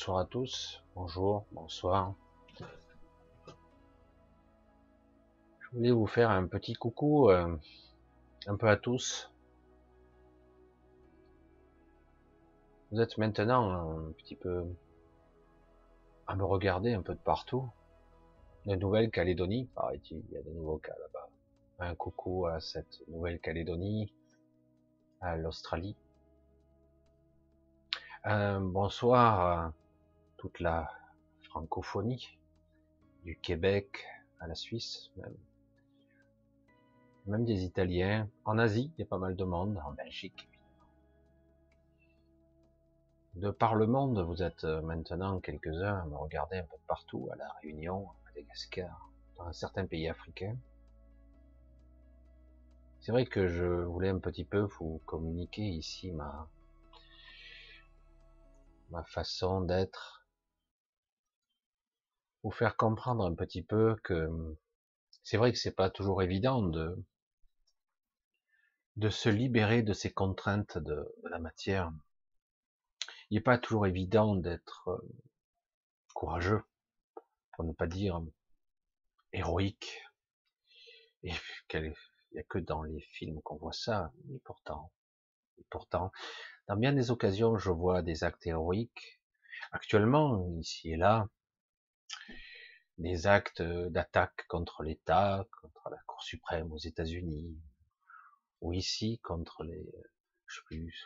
Bonsoir 0.00 0.18
à 0.20 0.24
tous, 0.24 0.82
bonjour, 0.94 1.44
bonsoir. 1.52 2.14
Je 5.58 5.68
voulais 5.74 5.90
vous 5.90 6.06
faire 6.06 6.30
un 6.30 6.46
petit 6.46 6.72
coucou 6.72 7.28
euh, 7.28 7.54
un 8.46 8.56
peu 8.56 8.66
à 8.70 8.78
tous. 8.78 9.30
Vous 12.90 12.98
êtes 12.98 13.18
maintenant 13.18 13.72
un 13.72 14.12
petit 14.12 14.36
peu 14.36 14.64
à 16.26 16.34
me 16.34 16.44
regarder 16.44 16.94
un 16.94 17.02
peu 17.02 17.12
de 17.12 17.20
partout. 17.20 17.68
De 18.64 18.76
Nouvelle-Calédonie, 18.76 19.68
paraît-il, 19.74 20.22
il 20.30 20.32
y 20.32 20.38
a 20.38 20.42
de 20.42 20.50
nouveaux 20.50 20.78
cas 20.78 20.94
là-bas. 20.98 21.28
Un 21.80 21.94
coucou 21.94 22.46
à 22.46 22.58
cette 22.58 23.06
Nouvelle-Calédonie, 23.08 24.14
à 25.20 25.36
l'Australie, 25.36 25.94
euh, 28.26 28.58
bonsoir 28.60 29.40
à 29.40 29.72
toute 30.40 30.60
la 30.60 30.90
francophonie, 31.42 32.38
du 33.24 33.36
Québec 33.36 34.06
à 34.38 34.46
la 34.46 34.54
Suisse, 34.54 35.10
même, 35.18 35.36
même 37.26 37.44
des 37.44 37.62
Italiens. 37.64 38.26
En 38.46 38.56
Asie, 38.56 38.90
il 38.96 39.02
y 39.02 39.04
a 39.04 39.06
pas 39.06 39.18
mal 39.18 39.36
de 39.36 39.44
monde, 39.44 39.78
en 39.84 39.92
Belgique. 39.92 40.48
De 43.34 43.50
par 43.50 43.74
le 43.74 43.86
monde, 43.86 44.18
vous 44.20 44.42
êtes 44.42 44.64
euh, 44.64 44.80
maintenant 44.80 45.40
quelques-uns 45.40 45.98
à 45.98 46.06
me 46.06 46.16
regarder 46.16 46.56
un 46.56 46.64
peu 46.64 46.78
partout, 46.86 47.28
à 47.30 47.36
la 47.36 47.52
Réunion, 47.62 48.08
à 48.08 48.14
Madagascar, 48.24 49.10
dans 49.36 49.52
certains 49.52 49.84
pays 49.84 50.08
africains. 50.08 50.56
C'est 53.00 53.12
vrai 53.12 53.26
que 53.26 53.46
je 53.46 53.66
voulais 53.66 54.08
un 54.08 54.18
petit 54.18 54.44
peu 54.44 54.60
vous 54.60 55.02
communiquer 55.04 55.68
ici 55.68 56.10
ma, 56.12 56.48
ma 58.90 59.04
façon 59.04 59.60
d'être, 59.60 60.19
vous 62.42 62.50
faire 62.50 62.76
comprendre 62.76 63.24
un 63.24 63.34
petit 63.34 63.62
peu 63.62 63.96
que 64.02 64.28
c'est 65.22 65.36
vrai 65.36 65.52
que 65.52 65.58
c'est 65.58 65.74
pas 65.74 65.90
toujours 65.90 66.22
évident 66.22 66.62
de 66.62 66.96
de 68.96 69.08
se 69.08 69.28
libérer 69.28 69.82
de 69.82 69.92
ces 69.92 70.12
contraintes 70.12 70.76
de, 70.76 71.14
la 71.30 71.38
matière. 71.38 71.90
Il 73.30 73.36
n'est 73.36 73.40
pas 73.40 73.56
toujours 73.56 73.86
évident 73.86 74.34
d'être 74.34 74.88
euh, 74.88 74.98
courageux, 76.12 76.62
pour 77.52 77.64
ne 77.64 77.72
pas 77.72 77.86
dire 77.86 78.20
héroïque. 79.32 80.02
Et 81.22 81.32
il 81.72 81.94
n'y 82.32 82.40
a 82.40 82.42
que 82.42 82.58
dans 82.58 82.82
les 82.82 83.00
films 83.00 83.40
qu'on 83.42 83.56
voit 83.56 83.72
ça, 83.72 84.12
mais 84.26 84.38
pourtant, 84.40 84.92
et 85.58 85.64
pourtant, 85.70 86.12
dans 86.68 86.76
bien 86.76 86.92
des 86.92 87.10
occasions, 87.10 87.56
je 87.56 87.70
vois 87.70 88.02
des 88.02 88.24
actes 88.24 88.46
héroïques. 88.46 89.20
Actuellement, 89.72 90.46
ici 90.58 90.90
et 90.90 90.96
là, 90.96 91.28
des 92.98 93.26
actes 93.26 93.62
d'attaque 93.62 94.46
contre 94.48 94.82
l'État, 94.82 95.46
contre 95.60 95.88
la 95.90 95.98
Cour 96.06 96.22
suprême 96.22 96.72
aux 96.72 96.78
États-Unis, 96.78 97.58
ou 98.60 98.72
ici 98.72 99.18
contre 99.22 99.64
les, 99.64 99.90
je 100.46 100.56
sais 100.56 100.64
plus, 100.66 101.04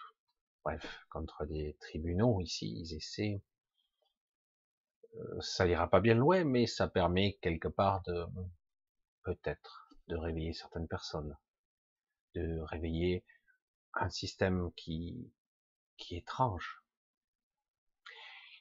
bref, 0.64 1.06
contre 1.10 1.46
des 1.46 1.76
tribunaux 1.80 2.40
ici, 2.40 2.74
ils 2.80 2.96
essaient. 2.96 3.42
Euh, 5.14 5.40
ça 5.40 5.66
ira 5.66 5.88
pas 5.88 6.00
bien 6.00 6.14
loin, 6.14 6.44
mais 6.44 6.66
ça 6.66 6.88
permet 6.88 7.38
quelque 7.40 7.68
part 7.68 8.02
de, 8.02 8.26
peut-être, 9.22 9.88
de 10.08 10.16
réveiller 10.16 10.52
certaines 10.52 10.88
personnes, 10.88 11.36
de 12.34 12.58
réveiller 12.60 13.24
un 13.94 14.10
système 14.10 14.72
qui 14.74 15.32
qui 15.96 16.16
est 16.16 16.18
étrange. 16.18 16.83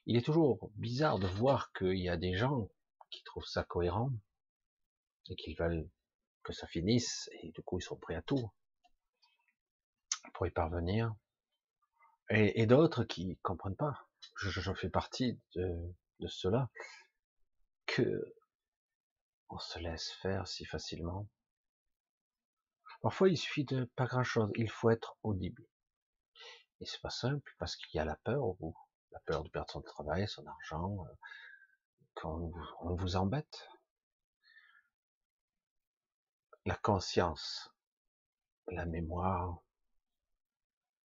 Il 0.06 0.18
est 0.18 0.26
toujours 0.26 0.70
bizarre 0.76 1.20
de 1.20 1.28
voir 1.28 1.72
qu'il 1.74 1.98
y 2.00 2.10
a 2.10 2.18
des 2.18 2.36
gens 2.36 2.70
qui 3.10 3.24
trouvent 3.24 3.46
ça 3.46 3.64
cohérent 3.64 4.12
et 5.30 5.36
qui 5.36 5.54
veulent 5.54 5.90
que 6.44 6.52
ça 6.52 6.68
finisse 6.68 7.30
et 7.42 7.52
du 7.52 7.62
coup 7.62 7.80
ils 7.80 7.84
sont 7.84 7.98
prêts 7.98 8.16
à 8.16 8.22
tout 8.22 8.52
pour 10.34 10.46
y 10.46 10.52
parvenir 10.52 11.16
et, 12.30 12.66
d'autres 12.66 13.04
qui 13.04 13.38
comprennent 13.44 13.76
pas. 13.76 14.08
Je, 14.38 14.74
fais 14.74 14.90
partie 14.90 15.40
de, 15.56 15.94
de 16.20 16.28
cela 16.28 16.70
que 17.86 18.34
on 19.50 19.60
se 19.60 19.80
laisse 19.80 20.12
faire 20.22 20.48
si 20.48 20.66
facilement. 20.66 21.28
Parfois 23.02 23.30
il 23.30 23.38
suffit 23.38 23.66
de 23.66 23.86
pas 23.96 24.06
grand 24.06 24.24
chose, 24.24 24.50
il 24.56 24.70
faut 24.70 24.90
être 24.90 25.18
audible. 25.22 25.68
Et 26.80 26.86
c'est 26.86 27.02
pas 27.02 27.10
simple 27.10 27.54
parce 27.60 27.76
qu'il 27.76 27.98
y 27.98 28.00
a 28.00 28.06
la 28.06 28.16
peur 28.16 28.44
au 28.44 28.56
bout. 28.56 28.78
La 29.14 29.20
peur 29.22 29.44
de 29.44 29.50
perdre 29.50 29.72
son 29.72 29.82
travail, 29.82 30.28
son 30.28 30.46
argent, 30.46 31.06
euh, 31.06 31.14
quand 32.16 32.52
on 32.82 32.96
vous 32.96 33.16
embête. 33.16 33.70
La 36.66 36.76
conscience, 36.76 37.70
la 38.68 38.86
mémoire, 38.86 39.64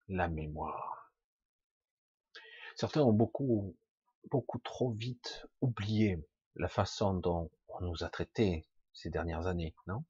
la 0.09 0.29
mémoire. 0.29 1.13
Certains 2.77 3.03
ont 3.03 3.13
beaucoup, 3.13 3.77
beaucoup 4.31 4.59
trop 4.59 4.93
vite 4.93 5.47
oublié 5.61 6.25
la 6.57 6.69
façon 6.69 7.15
dont 7.15 7.51
on 7.69 7.81
nous 7.81 8.05
a 8.05 8.09
traités 8.09 8.67
ces 8.93 9.11
dernières 9.11 9.47
années, 9.47 9.75
non? 9.87 10.05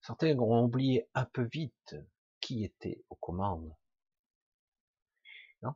Certains 0.00 0.38
ont 0.38 0.64
oublié 0.64 1.08
un 1.14 1.24
peu 1.24 1.42
vite 1.44 1.96
qui 2.40 2.64
était 2.64 3.02
aux 3.08 3.16
commandes. 3.16 3.74
Non 5.62 5.74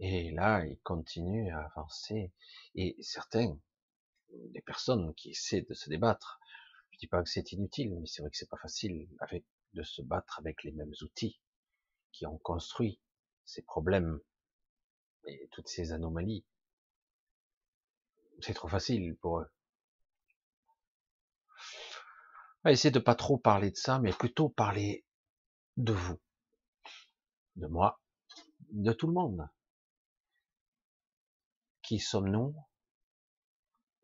Et 0.00 0.30
là, 0.32 0.64
il 0.66 0.78
continue 0.80 1.50
à 1.52 1.66
avancer. 1.66 2.32
Et 2.74 2.96
certains, 3.00 3.58
des 4.30 4.62
personnes 4.62 5.14
qui 5.14 5.30
essaient 5.30 5.62
de 5.62 5.74
se 5.74 5.88
débattre, 5.88 6.40
je 6.90 6.98
dis 6.98 7.06
pas 7.06 7.22
que 7.22 7.28
c'est 7.28 7.52
inutile, 7.52 7.94
mais 8.00 8.06
c'est 8.06 8.22
vrai 8.22 8.30
que 8.30 8.36
c'est 8.36 8.48
pas 8.48 8.56
facile 8.56 9.08
avec, 9.20 9.44
de 9.74 9.82
se 9.82 10.02
battre 10.02 10.38
avec 10.38 10.64
les 10.64 10.72
mêmes 10.72 10.94
outils 11.02 11.40
qui 12.12 12.26
ont 12.26 12.38
construit 12.38 13.00
ces 13.44 13.62
problèmes 13.62 14.20
et 15.26 15.48
toutes 15.52 15.68
ces 15.68 15.92
anomalies. 15.92 16.44
C'est 18.40 18.54
trop 18.54 18.68
facile 18.68 19.16
pour 19.16 19.40
eux 19.40 19.50
va 22.64 22.72
essayer 22.72 22.90
de 22.90 22.98
pas 22.98 23.14
trop 23.14 23.38
parler 23.38 23.70
de 23.70 23.76
ça, 23.76 23.98
mais 23.98 24.12
plutôt 24.12 24.48
parler 24.48 25.04
de 25.76 25.92
vous, 25.92 26.20
de 27.56 27.66
moi, 27.66 28.00
de 28.70 28.92
tout 28.92 29.06
le 29.06 29.14
monde. 29.14 29.48
Qui 31.90 31.98
sommes-nous? 31.98 32.54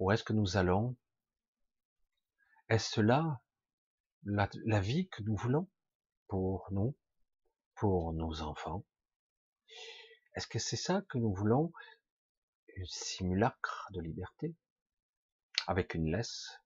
Où 0.00 0.10
est-ce 0.10 0.24
que 0.24 0.32
nous 0.32 0.56
allons? 0.56 0.96
Est-ce 2.68 3.00
là 3.00 3.40
la, 4.24 4.80
vie 4.80 5.08
que 5.08 5.22
nous 5.22 5.36
voulons 5.36 5.70
pour 6.26 6.66
nous, 6.72 6.96
pour 7.76 8.12
nos 8.12 8.42
enfants? 8.42 8.84
Est-ce 10.34 10.48
que 10.48 10.58
c'est 10.58 10.74
ça 10.74 11.02
que 11.02 11.16
nous 11.18 11.32
voulons? 11.32 11.72
Un 12.76 12.84
simulacre 12.86 13.86
de 13.92 14.00
liberté? 14.00 14.56
Avec 15.68 15.94
une 15.94 16.10
laisse? 16.10 16.60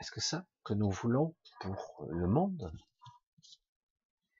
Est-ce 0.00 0.10
que 0.10 0.22
ça 0.22 0.46
que 0.64 0.72
nous 0.72 0.90
voulons 0.90 1.36
pour 1.60 2.06
le 2.08 2.26
monde? 2.26 2.72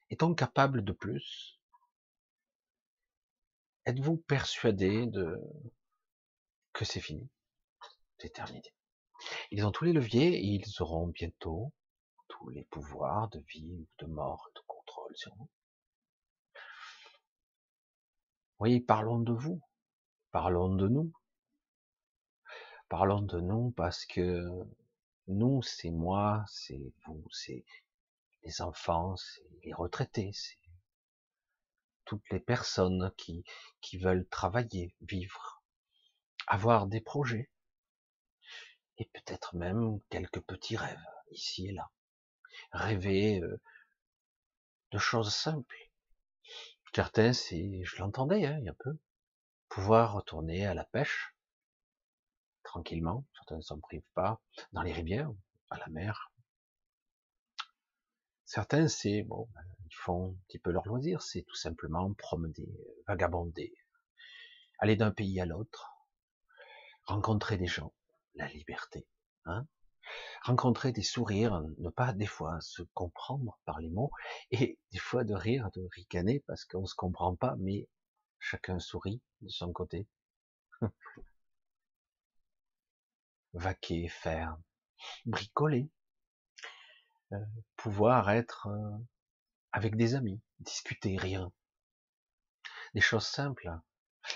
Est-on 0.08 0.34
capable 0.34 0.82
de 0.82 0.92
plus? 0.92 1.55
Êtes-vous 3.86 4.16
persuadé 4.16 5.06
de 5.06 5.40
que 6.72 6.84
c'est 6.84 7.00
fini? 7.00 7.30
C'est 8.18 8.32
terminé. 8.32 8.74
Ils 9.52 9.64
ont 9.64 9.70
tous 9.70 9.84
les 9.84 9.92
leviers 9.92 10.36
et 10.36 10.44
ils 10.44 10.82
auront 10.82 11.06
bientôt 11.06 11.72
tous 12.28 12.48
les 12.48 12.64
pouvoirs 12.64 13.28
de 13.28 13.40
vie 13.48 13.72
ou 13.72 13.86
de 13.98 14.06
mort, 14.06 14.50
de 14.56 14.60
contrôle 14.66 15.16
sur 15.16 15.36
nous. 15.36 15.48
voyez, 18.58 18.80
parlons 18.80 19.20
de 19.20 19.32
vous, 19.32 19.60
parlons 20.32 20.74
de 20.74 20.88
nous, 20.88 21.12
parlons 22.88 23.22
de 23.22 23.40
nous 23.40 23.70
parce 23.70 24.04
que 24.06 24.42
nous, 25.28 25.62
c'est 25.62 25.90
moi, 25.90 26.44
c'est 26.48 26.92
vous, 27.04 27.24
c'est 27.30 27.64
les 28.42 28.62
enfants, 28.62 29.16
c'est 29.16 29.48
les 29.62 29.74
retraités, 29.74 30.32
c'est 30.32 30.65
toutes 32.06 32.28
les 32.30 32.40
personnes 32.40 33.12
qui, 33.18 33.44
qui 33.80 33.98
veulent 33.98 34.26
travailler, 34.28 34.94
vivre, 35.02 35.62
avoir 36.46 36.86
des 36.86 37.00
projets, 37.00 37.50
et 38.98 39.04
peut-être 39.12 39.56
même 39.56 40.00
quelques 40.08 40.40
petits 40.40 40.76
rêves, 40.76 41.04
ici 41.30 41.68
et 41.68 41.72
là. 41.72 41.90
Rêver 42.72 43.40
euh, 43.42 43.60
de 44.92 44.98
choses 44.98 45.34
simples. 45.34 45.90
Certains, 46.94 47.34
c'est, 47.34 47.82
je 47.84 47.96
l'entendais, 47.98 48.46
hein, 48.46 48.58
peu, 48.78 48.98
pouvoir 49.68 50.14
retourner 50.14 50.66
à 50.66 50.72
la 50.72 50.84
pêche, 50.84 51.36
tranquillement, 52.62 53.26
certains 53.34 53.56
ne 53.56 53.60
s'en 53.60 53.78
privent 53.78 54.10
pas, 54.14 54.40
dans 54.72 54.80
les 54.80 54.94
rivières, 54.94 55.30
à 55.68 55.78
la 55.78 55.88
mer. 55.88 56.32
Certains, 58.46 58.88
c'est 58.88 59.22
bon, 59.24 59.46
ben, 59.52 59.75
font 59.96 60.30
un 60.30 60.44
petit 60.46 60.58
peu 60.58 60.70
leur 60.70 60.86
loisir, 60.86 61.22
c'est 61.22 61.42
tout 61.42 61.56
simplement 61.56 62.12
promener, 62.14 62.68
vagabonder, 63.06 63.74
aller 64.78 64.96
d'un 64.96 65.10
pays 65.10 65.40
à 65.40 65.46
l'autre, 65.46 65.90
rencontrer 67.04 67.56
des 67.56 67.66
gens, 67.66 67.92
la 68.34 68.48
liberté, 68.48 69.06
hein 69.44 69.66
rencontrer 70.42 70.92
des 70.92 71.02
sourires, 71.02 71.60
ne 71.78 71.90
pas 71.90 72.12
des 72.12 72.26
fois 72.26 72.60
se 72.60 72.82
comprendre 72.94 73.58
par 73.64 73.80
les 73.80 73.90
mots, 73.90 74.12
et 74.50 74.78
des 74.92 74.98
fois 74.98 75.24
de 75.24 75.34
rire, 75.34 75.70
de 75.74 75.86
ricaner, 75.92 76.44
parce 76.46 76.64
qu'on 76.64 76.86
se 76.86 76.94
comprend 76.94 77.34
pas, 77.36 77.56
mais 77.58 77.88
chacun 78.38 78.78
sourit 78.78 79.20
de 79.40 79.48
son 79.48 79.72
côté. 79.72 80.06
Vaquer, 83.54 84.08
faire, 84.08 84.56
bricoler, 85.24 85.88
euh, 87.32 87.38
pouvoir 87.76 88.30
être 88.30 88.68
euh, 88.68 88.98
avec 89.72 89.96
des 89.96 90.14
amis, 90.14 90.40
discuter, 90.60 91.16
rire. 91.16 91.50
Des 92.94 93.00
choses 93.00 93.26
simples. 93.26 93.70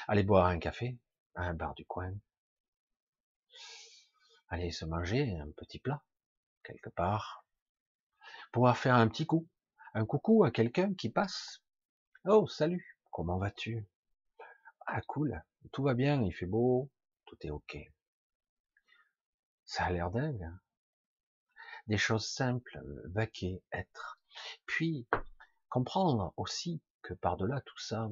Aller 0.06 0.23
boire 0.23 0.47
un 0.47 0.59
café 0.59 0.99
à 1.35 1.43
un 1.43 1.55
bar 1.55 1.75
du 1.75 1.85
coin. 1.85 2.12
Aller 4.49 4.71
se 4.71 4.85
manger 4.85 5.38
un 5.38 5.50
petit 5.53 5.79
plat 5.79 6.03
quelque 6.62 6.91
part. 6.91 7.44
Pouvoir 8.53 8.77
faire 8.77 8.97
un 8.97 9.09
petit 9.09 9.27
coup, 9.27 9.49
un 9.94 10.05
coucou 10.05 10.44
à 10.44 10.50
quelqu'un 10.50 10.94
qui 10.94 11.09
passe. 11.09 11.62
Oh, 12.25 12.47
salut, 12.49 12.99
comment 13.11 13.38
vas-tu? 13.38 13.88
Ah, 14.87 15.00
cool, 15.03 15.43
tout 15.73 15.83
va 15.83 15.94
bien, 15.94 16.23
il 16.23 16.33
fait 16.33 16.47
beau, 16.47 16.91
tout 17.26 17.38
est 17.43 17.50
ok. 17.50 17.79
Ça 19.65 19.85
a 19.85 19.91
l'air 19.91 20.11
dingue. 20.11 20.43
Hein. 20.43 20.61
Des 21.87 21.99
choses 21.99 22.29
simples, 22.29 22.81
vaquer, 23.06 23.62
être. 23.73 24.20
Puis, 24.67 25.06
comprendre 25.69 26.32
aussi 26.37 26.82
que 27.03 27.15
par-delà 27.15 27.61
tout 27.62 27.79
ça, 27.79 28.09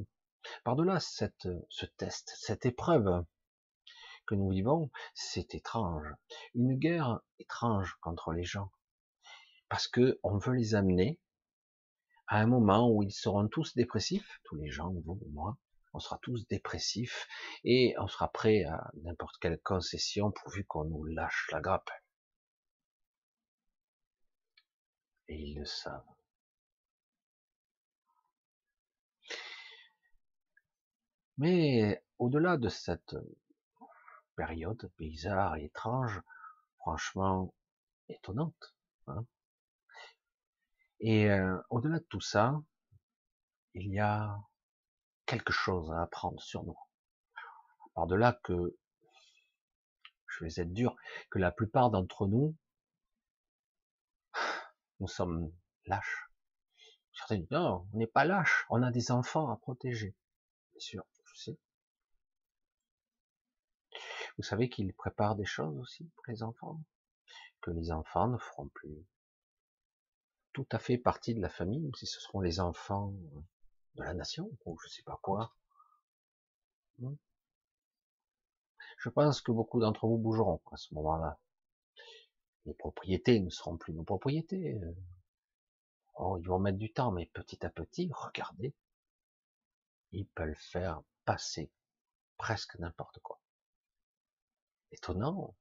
par-delà 0.65 1.01
ce 1.01 1.25
test, 1.97 2.33
cette 2.37 2.67
épreuve 2.67 3.25
que 4.27 4.35
nous 4.35 4.51
vivons, 4.51 4.91
c'est 5.15 5.55
étrange. 5.55 6.07
Une 6.55 6.79
guerre 6.79 7.21
étrange 7.39 7.97
contre 8.01 8.33
les 8.33 8.45
gens. 8.45 8.71
Parce 9.69 9.89
que 9.89 10.19
on 10.23 10.39
veut 10.39 10.55
les 10.55 10.75
amener 10.75 11.19
à 12.27 12.41
un 12.41 12.47
moment 12.47 12.91
où 12.91 13.03
ils 13.03 13.13
seront 13.13 13.49
tous 13.49 13.75
dépressifs, 13.75 14.41
tous 14.45 14.57
les 14.57 14.71
gens, 14.71 14.93
vous 14.93 15.19
moi, 15.33 15.57
on 15.95 15.99
sera 15.99 16.19
tous 16.23 16.47
dépressifs 16.49 17.27
et 17.65 17.95
on 17.99 18.07
sera 18.07 18.29
prêt 18.29 18.65
à 18.65 18.91
n'importe 19.03 19.37
quelle 19.41 19.59
concession 19.61 20.31
pourvu 20.31 20.65
qu'on 20.65 20.85
nous 20.85 21.05
lâche 21.05 21.49
la 21.53 21.61
grappe. 21.61 21.91
Et 25.29 25.37
ils 25.37 25.59
le 25.59 25.65
savent. 25.65 26.03
Mais 31.37 32.03
au-delà 32.19 32.57
de 32.57 32.69
cette 32.69 33.17
période 34.35 34.91
bizarre 34.99 35.57
et 35.57 35.65
étrange, 35.67 36.21
franchement 36.79 37.55
étonnante, 38.09 38.75
hein 39.07 39.25
et 41.01 41.31
euh, 41.31 41.57
au-delà 41.71 42.01
de 42.01 42.07
tout 42.09 42.21
ça, 42.21 42.61
il 43.75 43.93
y 43.93 44.01
a 44.01 44.37
quelque 45.27 45.53
chose 45.53 45.91
à 45.93 46.03
apprendre 46.03 46.41
sur 46.43 46.65
nous. 46.65 46.79
Par-delà 47.95 48.39
que, 48.43 48.77
je 50.27 50.45
vais 50.45 50.61
être 50.61 50.73
dur, 50.73 50.97
que 51.31 51.39
la 51.39 51.53
plupart 51.53 51.91
d'entre 51.91 52.27
nous, 52.27 52.57
nous 55.01 55.09
sommes 55.09 55.53
lâches. 55.87 56.31
Certains 57.13 57.37
disent, 57.37 57.51
non, 57.51 57.89
on 57.93 57.97
n'est 57.97 58.07
pas 58.07 58.25
lâches, 58.25 58.67
on 58.71 58.83
a 58.83 58.91
des 58.91 59.11
enfants 59.11 59.51
à 59.51 59.57
protéger. 59.57 60.15
Bien 60.73 60.81
sûr, 60.81 61.05
je 61.25 61.35
sais. 61.37 61.59
Vous 64.37 64.45
savez 64.45 64.69
qu'il 64.69 64.93
prépare 64.95 65.35
des 65.35 65.45
choses 65.45 65.79
aussi 65.79 66.05
pour 66.15 66.25
les 66.29 66.43
enfants, 66.43 66.81
que 67.61 67.71
les 67.71 67.91
enfants 67.91 68.29
ne 68.29 68.39
feront 68.39 68.69
plus 68.69 69.05
tout 70.59 70.67
à 70.73 70.81
fait 70.81 70.99
partie 70.99 71.35
de 71.35 71.41
la 71.41 71.49
famille, 71.49 71.89
si 71.95 72.05
ce 72.05 72.21
seront 72.21 72.41
les 72.41 72.59
enfants 72.59 73.13
de 73.95 74.03
la 74.03 74.13
nation, 74.13 74.51
ou 74.67 74.77
je 74.83 74.89
sais 74.89 75.05
pas 75.05 75.17
quoi. 75.23 75.55
Hmm. 76.99 77.15
Je 78.99 79.09
pense 79.09 79.41
que 79.41 79.53
beaucoup 79.53 79.79
d'entre 79.79 80.09
vous 80.09 80.19
bougeront 80.19 80.61
à 80.73 80.77
ce 80.77 80.93
moment-là. 80.95 81.39
Les 82.69 82.75
propriétés 82.75 83.41
ne 83.41 83.49
seront 83.49 83.79
plus 83.79 83.95
nos 83.95 84.05
propriétés. 84.05 84.79
Oh, 86.17 86.37
ils 86.39 86.47
vont 86.47 86.59
mettre 86.59 86.77
du 86.77 86.93
temps, 86.93 87.11
mais 87.11 87.25
petit 87.25 87.65
à 87.65 87.71
petit, 87.71 88.11
regardez, 88.13 88.75
ils 90.13 90.27
peuvent 90.27 90.53
faire 90.55 91.01
passer 91.25 91.73
presque 92.37 92.79
n'importe 92.79 93.21
quoi. 93.21 93.41
Étonnant. 94.93 95.57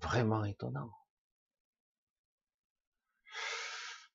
Vraiment 0.00 0.42
étonnant. 0.46 0.94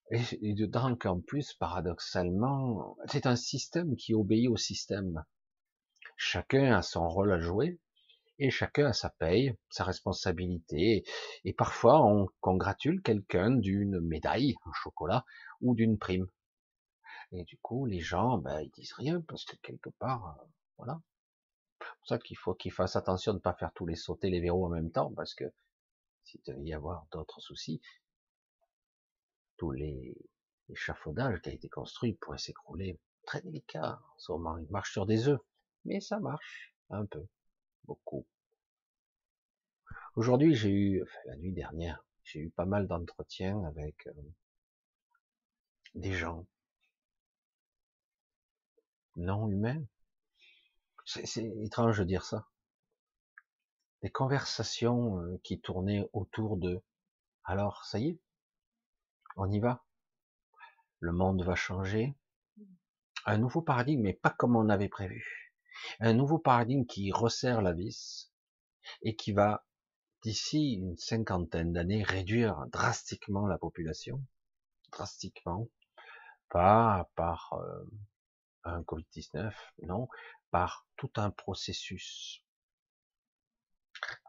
Et, 0.10 0.56
dedans 0.56 0.96
qu'en 0.96 1.22
plus, 1.22 1.54
paradoxalement, 1.54 2.98
c'est 3.06 3.28
un 3.28 3.36
système 3.36 3.96
qui 3.96 4.16
obéit 4.16 4.50
au 4.50 4.58
système. 4.58 5.24
Chacun 6.18 6.76
a 6.76 6.82
son 6.82 7.08
rôle 7.08 7.32
à 7.34 7.40
jouer, 7.40 7.80
et 8.40 8.50
chacun 8.50 8.88
a 8.88 8.94
sa 8.94 9.10
paye, 9.10 9.56
sa 9.70 9.84
responsabilité, 9.84 11.04
et 11.44 11.54
parfois 11.54 12.04
on 12.06 12.28
congratule 12.42 13.02
quelqu'un 13.02 13.52
d'une 13.52 14.00
médaille, 14.00 14.56
un 14.66 14.74
chocolat, 14.74 15.26
ou 15.62 15.76
d'une 15.76 15.98
prime. 15.98 16.28
Et 17.32 17.44
du 17.46 17.58
coup, 17.58 17.86
les 17.86 18.00
gens, 18.00 18.38
ben, 18.38 18.62
ils 18.62 18.72
disent 18.72 18.94
rien, 18.94 19.22
parce 19.22 19.46
que 19.46 19.56
quelque 19.58 19.90
part, 19.90 20.38
euh, 20.40 20.46
voilà. 20.78 21.02
C'est 21.80 21.98
pour 21.98 22.08
ça 22.08 22.20
qu'il 22.20 22.38
faut 22.38 22.54
qu'ils 22.54 22.72
fassent 22.72 22.96
attention 22.96 23.34
de 23.34 23.38
ne 23.38 23.42
pas 23.42 23.54
faire 23.54 23.74
tous 23.74 23.86
les 23.86 23.96
sauter 23.96 24.30
les 24.30 24.40
verrous 24.40 24.66
en 24.66 24.70
même 24.70 24.92
temps, 24.92 25.12
parce 25.14 25.34
que 25.34 25.46
s'il 26.24 26.42
devait 26.46 26.64
y 26.64 26.74
avoir 26.74 27.06
d'autres 27.12 27.42
soucis, 27.42 27.82
tous 29.58 29.72
les 29.72 30.16
échafaudages 30.70 31.42
qui 31.42 31.50
a 31.50 31.54
été 31.54 31.70
construit 31.70 32.14
pourraient 32.14 32.38
s'écrouler. 32.38 33.00
Très 33.26 33.42
délicat, 33.42 34.02
en 34.02 34.20
ce 34.20 34.32
moment. 34.32 34.58
Il 34.58 34.70
marche 34.70 34.92
sur 34.92 35.06
des 35.06 35.28
œufs. 35.28 35.40
Mais 35.86 36.02
ça 36.02 36.20
marche. 36.20 36.74
Un 36.90 37.06
peu. 37.06 37.26
Beaucoup. 37.86 38.26
Aujourd'hui, 40.16 40.56
j'ai 40.56 40.70
eu, 40.70 41.04
enfin, 41.04 41.20
la 41.26 41.38
nuit 41.38 41.54
dernière, 41.54 42.04
j'ai 42.24 42.40
eu 42.40 42.50
pas 42.50 42.66
mal 42.66 42.88
d'entretiens 42.88 43.64
avec 43.66 44.08
euh, 44.08 44.14
des 45.96 46.14
gens 46.14 46.46
non 49.16 49.48
humains. 49.50 49.84
C'est 51.06 51.44
étrange 51.64 52.00
de 52.00 52.04
dire 52.04 52.26
ça. 52.26 52.48
Des 54.02 54.10
conversations 54.10 55.20
euh, 55.20 55.40
qui 55.44 55.60
tournaient 55.60 56.08
autour 56.14 56.58
de 56.58 56.82
alors, 57.46 57.84
ça 57.84 58.00
y 58.00 58.10
est, 58.10 58.20
on 59.36 59.52
y 59.52 59.60
va. 59.60 59.84
Le 61.00 61.12
monde 61.12 61.44
va 61.44 61.56
changer. 61.56 62.16
Un 63.26 63.38
nouveau 63.38 63.62
paradigme, 63.62 64.04
mais 64.04 64.14
pas 64.14 64.30
comme 64.30 64.56
on 64.56 64.70
avait 64.70 64.88
prévu. 64.88 65.53
Un 66.00 66.14
nouveau 66.14 66.40
paradigme 66.40 66.86
qui 66.86 67.12
resserre 67.12 67.62
la 67.62 67.74
vis 67.74 68.32
et 69.02 69.16
qui 69.16 69.32
va, 69.32 69.66
d'ici 70.24 70.74
une 70.74 70.98
cinquantaine 70.98 71.74
d'années, 71.74 72.04
réduire 72.04 72.66
drastiquement 72.72 73.48
la 73.48 73.58
population. 73.58 74.24
Drastiquement. 74.92 75.70
Pas 76.50 77.10
par 77.16 77.54
euh, 77.54 77.84
un 78.64 78.82
Covid-19, 78.82 79.54
non, 79.84 80.08
par 80.52 80.88
tout 80.98 81.12
un 81.16 81.32
processus. 81.32 82.44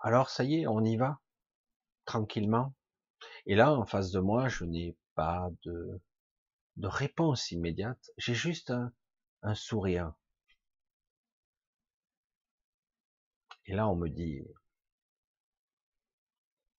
Alors 0.01 0.31
ça 0.31 0.45
y 0.45 0.61
est, 0.63 0.67
on 0.67 0.83
y 0.85 0.97
va, 0.97 1.21
tranquillement, 2.05 2.75
et 3.47 3.55
là, 3.55 3.73
en 3.73 3.85
face 3.85 4.11
de 4.11 4.21
moi, 4.21 4.49
je 4.49 4.65
n'ai 4.65 4.97
pas 5.15 5.51
de, 5.65 6.01
réponse 6.83 7.51
immédiate. 7.51 8.11
J'ai 8.17 8.35
juste 8.35 8.73
un 9.43 9.55
sourire. 9.55 10.15
Et 13.66 13.75
là, 13.75 13.88
on 13.88 13.97
me 13.97 14.09
dit, 14.09 14.44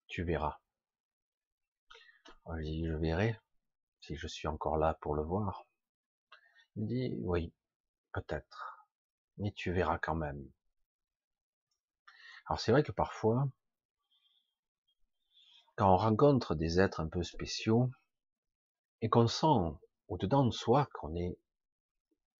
tu 0.07 0.23
verras. 0.23 0.59
Je 2.57 2.61
dis, 2.61 2.85
je 2.85 2.93
verrai 2.93 3.39
si 4.01 4.15
je 4.15 4.27
suis 4.27 4.47
encore 4.47 4.77
là 4.77 4.93
pour 5.01 5.15
le 5.15 5.23
voir. 5.23 5.65
Il 6.75 6.83
me 6.83 6.87
dit, 6.87 7.15
oui, 7.21 7.51
peut-être, 8.11 8.87
mais 9.37 9.51
tu 9.51 9.71
verras 9.71 9.97
quand 9.97 10.15
même. 10.15 10.47
Alors 12.47 12.59
c'est 12.59 12.71
vrai 12.71 12.83
que 12.83 12.91
parfois, 12.91 13.49
quand 15.75 15.91
on 15.91 15.97
rencontre 15.97 16.53
des 16.53 16.79
êtres 16.79 16.99
un 16.99 17.07
peu 17.07 17.23
spéciaux 17.23 17.89
et 19.01 19.09
qu'on 19.09 19.27
sent 19.27 19.77
au-dedans 20.07 20.45
de 20.45 20.51
soi 20.51 20.87
qu'on 20.93 21.15
est 21.15 21.37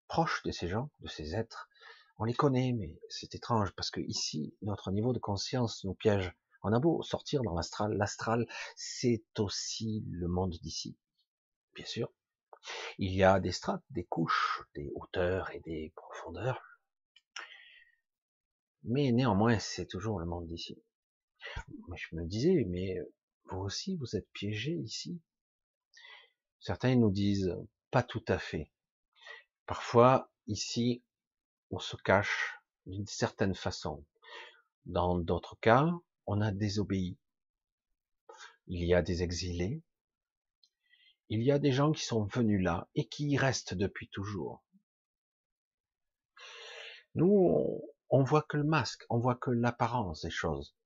proche 0.08 0.44
de 0.44 0.52
ces 0.52 0.68
gens, 0.68 0.92
de 1.00 1.08
ces 1.08 1.34
êtres, 1.36 1.68
on 2.18 2.24
les 2.24 2.34
connaît, 2.34 2.72
mais 2.72 2.98
c'est 3.10 3.36
étrange 3.36 3.72
parce 3.76 3.92
que 3.92 4.00
ici, 4.02 4.56
notre 4.62 4.92
niveau 4.92 5.14
de 5.14 5.20
conscience 5.20 5.84
nous 5.84 5.94
piège. 5.94 6.34
On 6.64 6.74
a 6.74 6.80
beau 6.80 7.04
sortir 7.04 7.44
dans 7.44 7.54
l'astral, 7.54 7.94
l'astral, 7.98 8.48
c'est 8.76 9.24
aussi 9.38 10.04
le 10.10 10.28
monde 10.28 10.58
d'ici. 10.62 10.98
bien 11.76 11.86
sûr. 11.86 12.12
Il 12.98 13.14
y 13.14 13.24
a 13.24 13.40
des 13.40 13.52
strates, 13.52 13.84
des 13.92 14.06
couches, 14.06 14.64
des 14.74 14.92
hauteurs 14.96 15.52
et 15.52 15.60
des 15.60 15.94
profondeurs. 15.96 16.62
Mais 18.84 19.12
néanmoins, 19.12 19.60
c'est 19.60 19.86
toujours 19.86 20.20
le 20.20 20.26
monde 20.26 20.48
d'ici. 20.48 20.82
Je 21.96 22.16
me 22.16 22.26
disais, 22.26 22.66
mais 22.68 22.98
vous 23.46 23.60
aussi, 23.60 23.96
vous 23.98 24.16
êtes 24.16 24.30
piégés 24.32 24.76
ici. 24.78 25.22
Certains 26.60 26.96
nous 26.96 27.12
disent, 27.12 27.56
pas 27.92 28.02
tout 28.02 28.26
à 28.28 28.40
fait. 28.40 28.72
Parfois, 29.68 30.32
ici, 30.48 31.04
on 31.76 31.80
se 31.80 31.98
cache 31.98 32.62
d'une 32.86 33.06
certaine 33.06 33.54
façon. 33.54 34.06
Dans 34.86 35.18
d'autres 35.18 35.58
cas, 35.60 35.92
on 36.26 36.40
a 36.40 36.54
désobéi. 36.54 37.18
Il 38.68 38.86
y 38.86 38.94
a 38.94 39.02
des 39.02 39.24
exilés. 39.24 39.84
Il 41.28 41.44
y 41.44 41.52
a 41.52 41.60
des 41.60 41.74
gens 41.74 41.92
qui 41.92 42.06
sont 42.06 42.24
venus 42.24 42.64
là 42.64 42.88
et 42.96 43.10
qui 43.10 43.28
y 43.28 43.38
restent 43.38 43.74
depuis 43.74 44.08
toujours. 44.08 44.64
Nous, 47.14 47.82
on, 48.10 48.24
voit 48.24 48.44
que 48.44 48.56
le 48.56 48.64
masque, 48.64 49.04
on 49.10 49.20
voit 49.20 49.36
que 49.36 49.52
l'apparence 49.52 50.22
des 50.22 50.32
choses. 50.32 50.78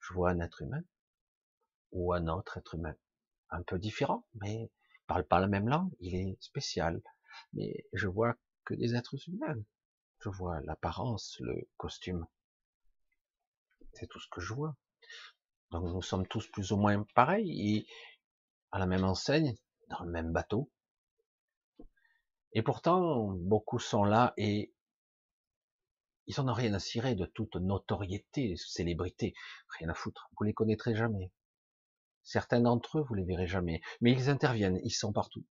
Je 0.00 0.14
vois 0.14 0.30
un 0.30 0.40
être 0.40 0.62
humain 0.62 0.82
ou 1.92 2.14
un 2.14 2.26
autre 2.26 2.56
être 2.56 2.74
humain, 2.74 2.96
un 3.50 3.62
peu 3.62 3.78
différent, 3.78 4.26
mais 4.40 4.62
il 4.62 5.06
parle 5.06 5.26
pas 5.26 5.40
la 5.40 5.46
même 5.46 5.68
langue, 5.68 5.92
il 6.00 6.14
est 6.14 6.38
spécial. 6.40 7.02
Mais 7.52 7.84
je 7.92 8.08
vois 8.08 8.34
que 8.64 8.72
des 8.72 8.94
êtres 8.94 9.28
humains. 9.28 9.62
Je 10.20 10.28
vois 10.28 10.60
l'apparence, 10.62 11.36
le 11.40 11.68
costume. 11.76 12.26
C'est 13.92 14.08
tout 14.08 14.20
ce 14.20 14.28
que 14.28 14.40
je 14.40 14.52
vois. 14.52 14.76
Donc 15.70 15.84
nous 15.84 16.02
sommes 16.02 16.26
tous 16.26 16.46
plus 16.48 16.72
ou 16.72 16.76
moins 16.76 17.04
pareils 17.14 17.76
et 17.76 17.86
à 18.72 18.78
la 18.78 18.86
même 18.86 19.04
enseigne, 19.04 19.54
dans 19.88 20.02
le 20.04 20.10
même 20.10 20.32
bateau. 20.32 20.70
Et 22.52 22.62
pourtant, 22.62 23.28
beaucoup 23.34 23.78
sont 23.78 24.04
là 24.04 24.32
et 24.36 24.72
ils 26.26 26.34
n'en 26.38 26.48
ont 26.48 26.54
rien 26.54 26.74
à 26.74 26.78
cirer 26.78 27.14
de 27.14 27.26
toute 27.26 27.56
notoriété, 27.56 28.54
célébrité, 28.56 29.34
rien 29.78 29.88
à 29.88 29.94
foutre. 29.94 30.28
Vous 30.36 30.44
les 30.44 30.52
connaîtrez 30.52 30.94
jamais. 30.94 31.32
Certains 32.22 32.60
d'entre 32.60 32.98
eux, 32.98 33.02
vous 33.02 33.14
les 33.14 33.24
verrez 33.24 33.46
jamais. 33.46 33.80
Mais 34.00 34.12
ils 34.12 34.28
interviennent, 34.28 34.80
ils 34.84 34.90
sont 34.90 35.12
partout. 35.12 35.46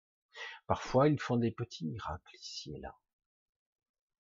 Parfois, 0.66 1.10
ils 1.10 1.20
font 1.20 1.38
des 1.38 1.52
petits 1.52 1.86
miracles 1.86 2.36
ici 2.36 2.74
et 2.74 2.80
là. 2.80 2.96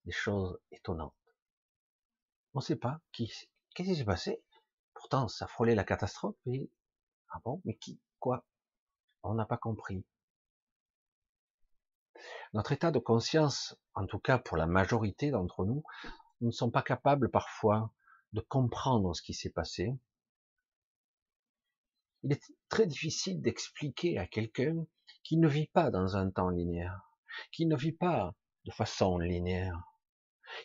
Des 0.06 0.12
choses 0.12 0.60
étonnantes. 0.72 1.14
On 2.54 2.60
ne 2.60 2.64
sait 2.64 2.76
pas 2.76 3.00
qui, 3.12 3.32
qu'est-ce 3.74 3.90
qui 3.90 3.96
s'est 3.96 4.06
passé? 4.06 4.44
Pourtant, 4.94 5.28
ça 5.28 5.48
frôlait 5.48 5.76
la 5.76 5.84
catastrophe 5.84 6.36
et, 6.46 6.70
ah 7.30 7.40
bon, 7.44 7.62
mais 7.66 7.76
qui, 7.76 8.00
quoi? 8.20 8.46
On 9.24 9.34
n'a 9.34 9.46
pas 9.46 9.58
compris. 9.58 10.06
Notre 12.54 12.74
état 12.74 12.92
de 12.92 13.00
conscience, 13.00 13.76
en 13.96 14.06
tout 14.06 14.20
cas 14.20 14.38
pour 14.38 14.58
la 14.58 14.68
majorité 14.68 15.32
d'entre 15.32 15.66
nous, 15.66 15.84
nous 16.42 16.48
ne 16.48 16.52
sommes 16.52 16.72
pas 16.72 16.84
capables 16.84 17.32
parfois 17.32 17.92
de 18.34 18.42
comprendre 18.42 19.16
ce 19.16 19.22
qui 19.22 19.34
s'est 19.34 19.50
passé. 19.50 19.98
Il 22.24 22.32
est 22.32 22.54
très 22.70 22.86
difficile 22.88 23.42
d'expliquer 23.42 24.18
à 24.18 24.28
quelqu'un 24.28 24.86
qui 25.24 25.38
ne 25.38 25.48
vit 25.48 25.68
pas 25.68 25.90
dans 25.92 26.16
un 26.18 26.30
temps 26.30 26.50
linéaire, 26.50 27.02
qui 27.52 27.66
ne 27.66 27.76
vit 27.76 27.94
pas 27.94 28.36
de 28.66 28.72
façon 28.72 29.18
linéaire, 29.18 29.93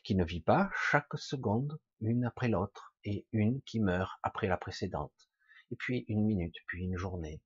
qui 0.04 0.14
ne 0.14 0.25
vit 0.25 0.40
pas 0.40 0.71
chaque 0.90 1.16
seconde 1.16 1.78
une 2.00 2.25
après 2.25 2.49
l'autre 2.49 2.95
et 3.04 3.26
une 3.33 3.62
qui 3.62 3.80
meurt 3.80 4.18
après 4.23 4.47
la 4.47 4.57
précédente, 4.57 5.28
et 5.71 5.76
puis 5.76 6.04
une 6.09 6.25
minute, 6.25 6.57
puis 6.66 6.85
une 6.85 6.97
journée, 6.97 7.40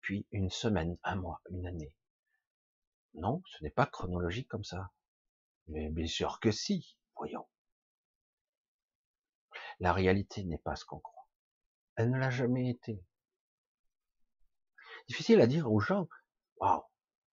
puis 0.00 0.26
une 0.32 0.50
semaine, 0.50 0.98
un 1.04 1.16
mois, 1.16 1.40
une 1.50 1.66
année. 1.66 1.94
Non, 3.14 3.42
ce 3.46 3.62
n'est 3.62 3.70
pas 3.70 3.86
chronologique 3.86 4.48
comme 4.48 4.64
ça. 4.64 4.90
Mais 5.68 5.90
bien 5.90 6.06
sûr 6.06 6.40
que 6.40 6.50
si, 6.50 6.96
voyons. 7.16 7.46
La 9.80 9.92
réalité 9.92 10.44
n'est 10.44 10.58
pas 10.58 10.76
ce 10.76 10.84
qu'on 10.84 11.00
croit. 11.00 11.28
Elle 11.96 12.10
ne 12.10 12.18
l'a 12.18 12.30
jamais 12.30 12.70
été. 12.70 13.04
Difficile 15.08 15.40
à 15.40 15.46
dire 15.46 15.70
aux 15.70 15.80
gens, 15.80 16.08
waouh, 16.56 16.82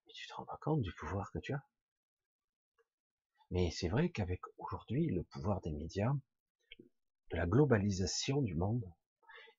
mais 0.06 0.14
tu 0.14 0.28
te 0.28 0.34
rends 0.34 0.46
pas 0.46 0.58
compte 0.62 0.82
du 0.82 0.94
pouvoir 0.94 1.32
que 1.32 1.40
tu 1.40 1.54
as? 1.54 1.64
Mais 3.52 3.72
c'est 3.72 3.88
vrai 3.88 4.10
qu'avec 4.10 4.42
aujourd'hui 4.58 5.08
le 5.08 5.24
pouvoir 5.24 5.62
des 5.62 5.72
médias, 5.72 6.14
de 7.32 7.38
la 7.38 7.48
globalisation 7.48 8.42
du 8.42 8.56
monde 8.56 8.86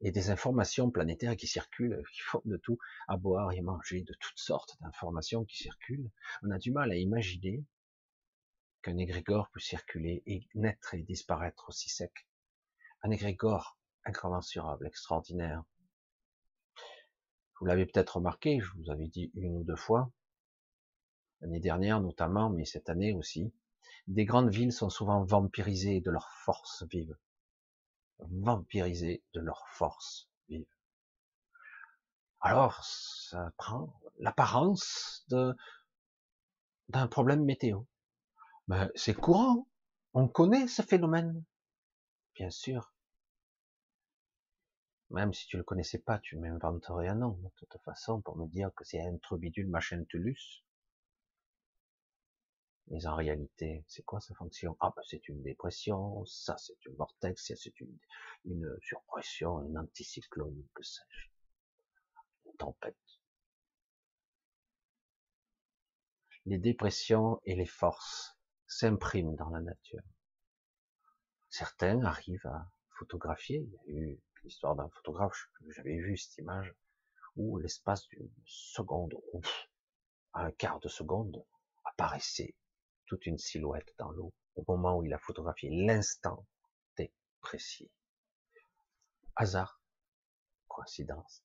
et 0.00 0.12
des 0.12 0.30
informations 0.30 0.90
planétaires 0.90 1.36
qui 1.36 1.46
circulent, 1.46 2.02
qui 2.12 2.20
font 2.20 2.42
de 2.44 2.56
tout, 2.56 2.78
à 3.08 3.16
boire 3.16 3.52
et 3.52 3.60
manger, 3.60 4.02
de 4.02 4.14
toutes 4.20 4.38
sortes 4.38 4.76
d'informations 4.80 5.44
qui 5.44 5.56
circulent, 5.56 6.10
on 6.42 6.50
a 6.50 6.58
du 6.58 6.70
mal 6.70 6.90
à 6.90 6.96
imaginer 6.96 7.64
qu'un 8.82 8.96
égrégore 8.96 9.50
peut 9.50 9.60
circuler 9.60 10.22
et 10.26 10.48
naître 10.54 10.94
et 10.94 11.02
disparaître 11.02 11.68
aussi 11.68 11.90
sec. 11.90 12.26
Un 13.02 13.10
égrégore 13.10 13.78
incommensurable, 14.04 14.86
extraordinaire. 14.86 15.64
Vous 17.58 17.66
l'avez 17.66 17.84
peut-être 17.84 18.16
remarqué, 18.16 18.58
je 18.60 18.70
vous 18.76 18.90
avais 18.90 19.08
dit 19.08 19.30
une 19.34 19.56
ou 19.58 19.64
deux 19.64 19.76
fois, 19.76 20.10
l'année 21.40 21.60
dernière 21.60 22.00
notamment, 22.00 22.48
mais 22.48 22.64
cette 22.64 22.88
année 22.88 23.12
aussi, 23.12 23.52
des 24.10 24.24
grandes 24.24 24.50
villes 24.50 24.72
sont 24.72 24.90
souvent 24.90 25.24
vampirisées 25.24 26.00
de 26.00 26.10
leur 26.10 26.30
force 26.44 26.84
vive 26.90 27.16
vampirisés 28.28 29.22
de 29.34 29.40
leur 29.40 29.66
force 29.68 30.28
vive. 30.48 30.66
Alors, 32.40 32.84
ça 32.84 33.52
prend 33.56 34.00
l'apparence 34.18 35.26
d'un 36.88 37.06
problème 37.08 37.44
météo. 37.44 37.82
Mais 38.68 38.86
ben, 38.86 38.90
c'est 38.94 39.14
courant. 39.14 39.66
On 40.14 40.28
connaît 40.28 40.68
ce 40.68 40.82
phénomène. 40.82 41.44
Bien 42.34 42.50
sûr. 42.50 42.92
Même 45.10 45.34
si 45.34 45.46
tu 45.46 45.56
le 45.56 45.64
connaissais 45.64 45.98
pas, 45.98 46.18
tu 46.20 46.36
m'inventerais 46.36 47.08
un 47.08 47.16
nom, 47.16 47.32
de 47.42 47.50
toute 47.56 47.82
façon, 47.82 48.20
pour 48.20 48.36
me 48.36 48.46
dire 48.46 48.70
que 48.76 48.84
c'est 48.84 49.00
un 49.00 49.16
trubidule 49.18 49.68
machin 49.68 50.04
tulus. 50.08 50.64
Mais 52.88 53.06
en 53.06 53.14
réalité, 53.14 53.84
c'est 53.86 54.02
quoi 54.02 54.20
sa 54.20 54.34
fonction? 54.34 54.76
Ah 54.80 54.92
ben 54.94 55.02
c'est 55.06 55.28
une 55.28 55.42
dépression, 55.42 56.24
ça 56.26 56.56
c'est 56.58 56.84
une 56.86 56.96
vortex, 56.96 57.46
ça 57.46 57.54
c'est 57.56 57.78
une, 57.80 57.96
une 58.44 58.76
surpression, 58.82 59.62
une 59.62 59.78
anticyclone, 59.78 60.66
que 60.74 60.82
sais-je. 60.82 61.28
Une 62.46 62.56
tempête. 62.56 62.96
Les 66.46 66.58
dépressions 66.58 67.40
et 67.44 67.54
les 67.54 67.66
forces 67.66 68.36
s'impriment 68.66 69.36
dans 69.36 69.50
la 69.50 69.60
nature. 69.60 70.02
Certains 71.48 72.02
arrivent 72.02 72.46
à 72.46 72.70
photographier. 72.98 73.68
Il 73.86 73.94
y 73.94 73.98
a 73.98 74.02
eu 74.02 74.20
l'histoire 74.42 74.74
d'un 74.74 74.88
photographe, 74.88 75.48
j'avais 75.68 75.96
vu 75.96 76.16
cette 76.16 76.38
image, 76.38 76.74
où 77.36 77.58
l'espace 77.58 78.08
d'une 78.08 78.30
seconde, 78.46 79.14
un 80.32 80.50
quart 80.52 80.80
de 80.80 80.88
seconde, 80.88 81.44
apparaissait 81.84 82.54
toute 83.10 83.26
une 83.26 83.38
silhouette 83.38 83.92
dans 83.98 84.12
l'eau 84.12 84.32
au 84.54 84.64
moment 84.68 84.96
où 84.96 85.02
il 85.02 85.12
a 85.12 85.18
photographié 85.18 85.68
l'instant 85.68 86.46
T 86.94 87.12
précis. 87.40 87.90
Hasard, 89.34 89.82
coïncidence, 90.68 91.42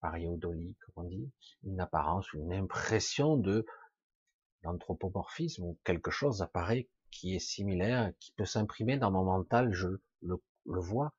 pareiodoli, 0.00 0.76
comme 0.76 1.04
on 1.04 1.08
dit, 1.08 1.30
une 1.62 1.78
apparence, 1.78 2.32
une 2.32 2.54
impression 2.54 3.36
de 3.36 3.66
l'anthropomorphisme 4.62 5.64
ou 5.64 5.78
quelque 5.84 6.10
chose 6.10 6.40
apparaît 6.40 6.88
qui 7.10 7.36
est 7.36 7.38
similaire, 7.38 8.14
qui 8.18 8.32
peut 8.32 8.46
s'imprimer 8.46 8.96
dans 8.96 9.10
mon 9.10 9.24
mental, 9.24 9.74
je 9.74 9.88
le 10.22 10.40
vois. 10.64 11.12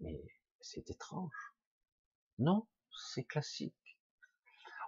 Mais 0.00 0.18
c'est 0.62 0.88
étrange. 0.88 1.52
Non, 2.38 2.66
c'est 2.90 3.24
classique. 3.24 3.74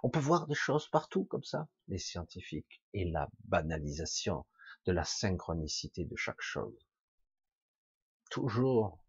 On 0.03 0.09
peut 0.09 0.19
voir 0.19 0.47
des 0.47 0.55
choses 0.55 0.87
partout 0.87 1.25
comme 1.25 1.43
ça, 1.43 1.67
les 1.87 1.97
scientifiques, 1.97 2.81
et 2.93 3.05
la 3.05 3.29
banalisation 3.45 4.45
de 4.85 4.91
la 4.91 5.03
synchronicité 5.03 6.05
de 6.05 6.15
chaque 6.15 6.41
chose. 6.41 6.87
Toujours. 8.31 9.03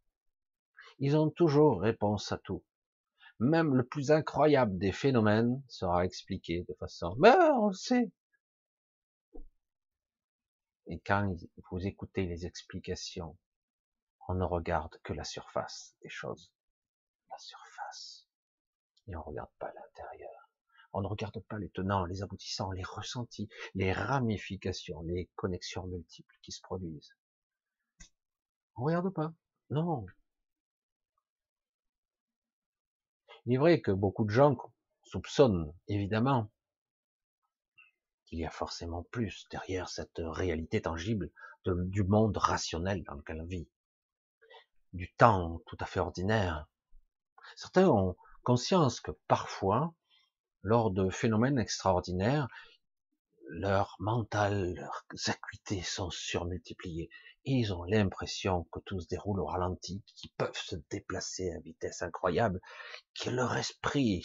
Ils 0.98 1.16
ont 1.16 1.30
toujours 1.30 1.80
réponse 1.80 2.32
à 2.32 2.38
tout. 2.38 2.64
Même 3.38 3.74
le 3.74 3.86
plus 3.86 4.10
incroyable 4.10 4.76
des 4.78 4.92
phénomènes 4.92 5.62
sera 5.68 6.04
expliqué 6.04 6.64
de 6.68 6.74
façon, 6.74 7.14
mais 7.18 7.34
on 7.54 7.72
sait. 7.72 8.10
Et 10.86 10.98
quand 11.00 11.34
vous 11.70 11.86
écoutez 11.86 12.26
les 12.26 12.46
explications, 12.46 13.38
on 14.28 14.34
ne 14.34 14.44
regarde 14.44 14.98
que 15.02 15.12
la 15.12 15.24
surface 15.24 15.94
des 16.02 16.10
choses. 16.10 16.52
La 17.30 17.38
surface. 17.38 18.26
Et 19.06 19.14
on 19.14 19.20
ne 19.20 19.24
regarde 19.24 19.52
pas 19.58 19.72
l'intérieur. 19.72 20.49
On 20.92 21.02
ne 21.02 21.06
regarde 21.06 21.40
pas 21.44 21.58
les 21.58 21.70
tenants, 21.70 22.04
les 22.04 22.22
aboutissants, 22.22 22.72
les 22.72 22.82
ressentis, 22.82 23.48
les 23.74 23.92
ramifications, 23.92 25.02
les 25.02 25.30
connexions 25.36 25.86
multiples 25.86 26.36
qui 26.42 26.52
se 26.52 26.60
produisent. 26.60 27.14
On 28.76 28.84
regarde 28.84 29.12
pas. 29.12 29.32
Non. 29.70 30.06
Il 33.46 33.54
est 33.54 33.58
vrai 33.58 33.80
que 33.80 33.90
beaucoup 33.92 34.24
de 34.24 34.30
gens 34.30 34.56
soupçonne 35.04 35.72
évidemment 35.88 36.50
qu'il 38.24 38.38
y 38.38 38.44
a 38.44 38.50
forcément 38.50 39.02
plus 39.04 39.46
derrière 39.50 39.88
cette 39.88 40.18
réalité 40.18 40.82
tangible 40.82 41.30
du 41.66 42.04
monde 42.04 42.36
rationnel 42.36 43.02
dans 43.04 43.14
lequel 43.14 43.40
on 43.40 43.46
vit, 43.46 43.68
du 44.92 45.12
temps 45.14 45.60
tout 45.66 45.76
à 45.80 45.86
fait 45.86 46.00
ordinaire. 46.00 46.68
Certains 47.56 47.88
ont 47.88 48.16
conscience 48.42 49.00
que 49.00 49.10
parfois, 49.26 49.94
lors 50.62 50.90
de 50.90 51.08
phénomènes 51.10 51.58
extraordinaires, 51.58 52.48
leur 53.48 53.96
mental, 53.98 54.74
leurs 54.74 55.04
acuités 55.26 55.82
sont 55.82 56.10
surmultipliées. 56.10 57.10
Ils 57.44 57.72
ont 57.72 57.84
l'impression 57.84 58.64
que 58.64 58.80
tout 58.80 59.00
se 59.00 59.08
déroule 59.08 59.40
au 59.40 59.46
ralenti, 59.46 60.02
qu'ils 60.14 60.30
peuvent 60.32 60.56
se 60.56 60.76
déplacer 60.90 61.50
à 61.52 61.60
vitesse 61.60 62.02
incroyable, 62.02 62.60
que 63.14 63.30
leur 63.30 63.56
esprit 63.56 64.24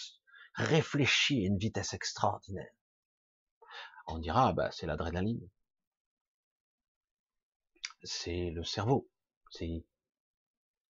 réfléchit 0.54 1.44
à 1.44 1.48
une 1.48 1.58
vitesse 1.58 1.94
extraordinaire. 1.94 2.72
On 4.08 4.20
dira, 4.20 4.54
bah, 4.54 4.70
c'est 4.72 4.86
l'adrénaline. 4.86 5.50
C'est 8.04 8.52
le 8.52 8.64
cerveau. 8.64 9.10
C'est 9.50 9.84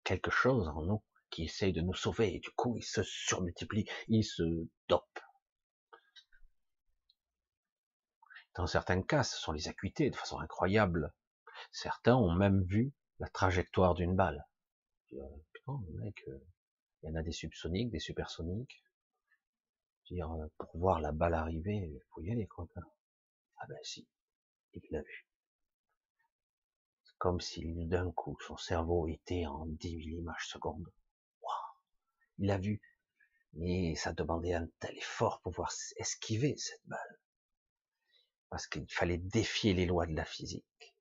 quelque 0.03 0.31
chose 0.31 0.67
en 0.69 0.83
nous 0.83 1.03
qui 1.31 1.45
essaye 1.45 1.73
de 1.73 1.81
nous 1.81 1.95
sauver. 1.95 2.35
Et 2.35 2.41
du 2.41 2.51
coup, 2.51 2.77
il 2.77 2.83
se 2.83 3.03
surmultiplie, 3.03 3.87
il 4.09 4.25
se 4.25 4.43
dope. 4.89 5.21
Dans 8.57 8.69
certains 8.69 9.03
cas, 9.03 9.25
ce 9.25 9.37
sont 9.37 9.51
les 9.51 9.67
acuités 9.67 10.11
de 10.11 10.17
façon 10.17 10.39
incroyable. 10.39 11.13
Certains 11.73 12.15
ont 12.15 12.33
même 12.33 12.63
vu 12.63 12.93
la 13.19 13.29
trajectoire 13.29 13.95
d'une 13.95 14.15
balle. 14.15 14.47
Putain, 15.09 15.81
mec, 15.95 16.23
euh, 16.29 16.39
il 17.03 17.09
y 17.09 17.13
en 17.13 17.17
a 17.17 17.23
des 17.23 17.33
subsoniques, 17.33 17.91
des 17.91 17.99
supersoniques. 17.99 18.85
Euh, 20.13 20.49
pour 20.59 20.77
voir 20.79 21.01
la 21.01 21.11
balle 21.11 21.35
arriver, 21.35 21.75
il 21.75 22.01
faut 22.11 22.21
y 22.21 22.31
aller, 22.31 22.47
quoi. 22.47 22.69
Ah 23.57 23.67
ben 23.67 23.79
si, 23.83 24.07
il 24.75 24.83
l'a 24.91 25.03
vu. 25.03 25.27
C'est 27.05 27.17
comme 27.19 27.41
si 27.41 27.87
d'un 27.87 28.13
coup 28.13 28.38
son 28.47 28.57
cerveau 28.57 29.09
était 29.09 29.47
en 29.47 29.67
10 29.67 29.88
000 29.88 30.21
images 30.21 30.47
secondes. 30.47 30.93
Il 32.38 32.47
l'a 32.47 32.59
vu, 32.59 32.81
mais 33.55 33.95
ça 33.97 34.12
demandait 34.12 34.55
un 34.55 34.69
tel 34.79 34.97
effort 34.99 35.40
pour 35.40 35.53
pouvoir 35.53 35.73
esquiver 35.97 36.57
cette 36.57 36.87
balle 36.87 37.19
parce 38.50 38.66
qu'il 38.66 38.87
fallait 38.90 39.18
défier 39.18 39.74
les 39.74 39.87
lois 39.87 40.07
de 40.07 40.14
la 40.14 40.24
physique. 40.24 40.94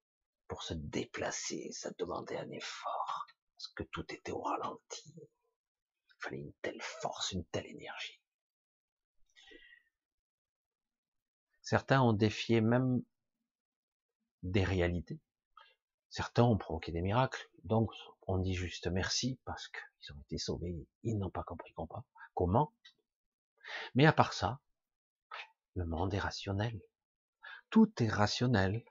Pour 0.48 0.64
se 0.64 0.74
déplacer, 0.74 1.72
ça 1.72 1.92
demandait 1.98 2.38
un 2.38 2.50
effort, 2.52 3.28
parce 3.56 3.68
que 3.70 3.84
tout 3.84 4.06
était 4.14 4.32
au 4.32 4.42
ralenti. 4.42 5.14
Il 5.18 6.20
fallait 6.20 6.40
une 6.40 6.54
telle 6.62 6.82
force, 6.82 7.32
une 7.32 7.46
telle 7.46 7.68
énergie. 7.68 8.20
Certains 11.62 12.02
ont 12.02 12.14
défié 12.14 12.62
même 12.62 13.02
des 14.44 14.64
réalités. 14.64 15.20
Certains 16.10 16.44
ont 16.44 16.58
provoqué 16.58 16.92
des 16.92 17.02
miracles. 17.02 17.50
Donc, 17.64 17.90
on 18.28 18.38
dit 18.38 18.54
juste 18.54 18.88
merci 18.88 19.40
parce 19.46 19.70
qu'ils 19.70 20.14
ont 20.14 20.22
été 20.22 20.38
sauvés. 20.38 20.88
Ils 21.04 21.18
n'ont 21.18 21.32
pas 21.32 21.44
compris 21.44 21.74
comment. 22.34 22.74
Mais 23.96 24.06
à 24.06 24.14
part 24.14 24.34
ça, 24.34 24.60
le 25.76 25.86
monde 25.86 26.14
est 26.14 26.20
rationnel. 26.20 26.80
Tout 27.74 28.04
est 28.04 28.08
rationnel. 28.08 28.84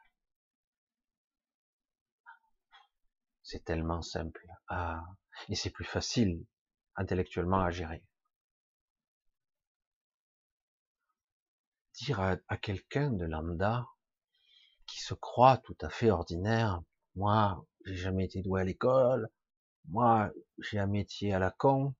C'est 3.44 3.64
tellement 3.64 4.02
simple. 4.02 4.44
Ah, 4.66 5.04
et 5.48 5.54
c'est 5.54 5.70
plus 5.70 5.84
facile 5.84 6.44
intellectuellement 6.96 7.60
à 7.60 7.70
gérer. 7.70 8.02
Dire 11.94 12.18
à, 12.48 12.56
quelqu'un 12.56 13.12
de 13.12 13.24
lambda 13.24 13.86
qui 14.88 15.00
se 15.00 15.14
croit 15.14 15.58
tout 15.58 15.78
à 15.80 15.88
fait 15.88 16.10
ordinaire, 16.10 16.82
moi, 17.14 17.64
j'ai 17.84 17.94
jamais 17.94 18.24
été 18.24 18.42
doué 18.42 18.62
à 18.62 18.64
l'école, 18.64 19.28
moi, 19.90 20.32
j'ai 20.58 20.80
un 20.80 20.88
métier 20.88 21.32
à 21.32 21.38
la 21.38 21.52
con, 21.52 21.94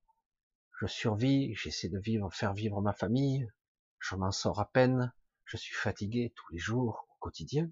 je 0.81 0.87
survis, 0.87 1.55
j'essaie 1.55 1.87
de 1.87 1.99
vivre, 1.99 2.29
faire 2.33 2.53
vivre 2.53 2.81
ma 2.81 2.91
famille, 2.91 3.49
je 3.99 4.17
m'en 4.17 4.31
sors 4.31 4.59
à 4.59 4.69
peine, 4.69 5.13
je 5.53 5.57
suis 5.57 5.75
fatigué 5.75 6.33
tous 6.35 6.51
les 6.51 6.57
jours, 6.57 7.07
au 7.11 7.15
quotidien. 7.19 7.69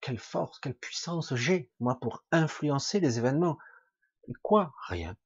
Quelle 0.00 0.20
force, 0.20 0.60
quelle 0.60 0.76
puissance 0.76 1.34
j'ai, 1.34 1.68
moi, 1.80 1.98
pour 1.98 2.24
influencer 2.30 3.00
les 3.00 3.18
événements. 3.18 3.58
Et 4.28 4.32
quoi? 4.42 4.72
Rien. 4.86 5.16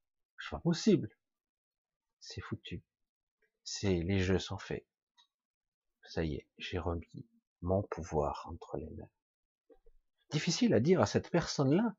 C'est 0.41 0.51
pas 0.51 0.61
possible. 0.61 1.11
C'est 2.21 2.41
foutu. 2.41 2.83
C'est, 3.63 4.03
les 4.03 4.21
jeux 4.21 4.39
sont 4.39 4.57
faits. 4.57 4.87
Ça 6.05 6.25
y 6.25 6.37
est, 6.37 6.49
j'ai 6.57 6.79
remis 6.79 7.27
mon 7.61 7.83
pouvoir 7.83 8.47
entre 8.49 8.79
les 8.79 8.89
mains. 8.91 9.11
Difficile 10.31 10.73
à 10.73 10.81
dire 10.81 11.03
à 11.03 11.07
cette 11.07 11.31
personne-là 11.31 11.95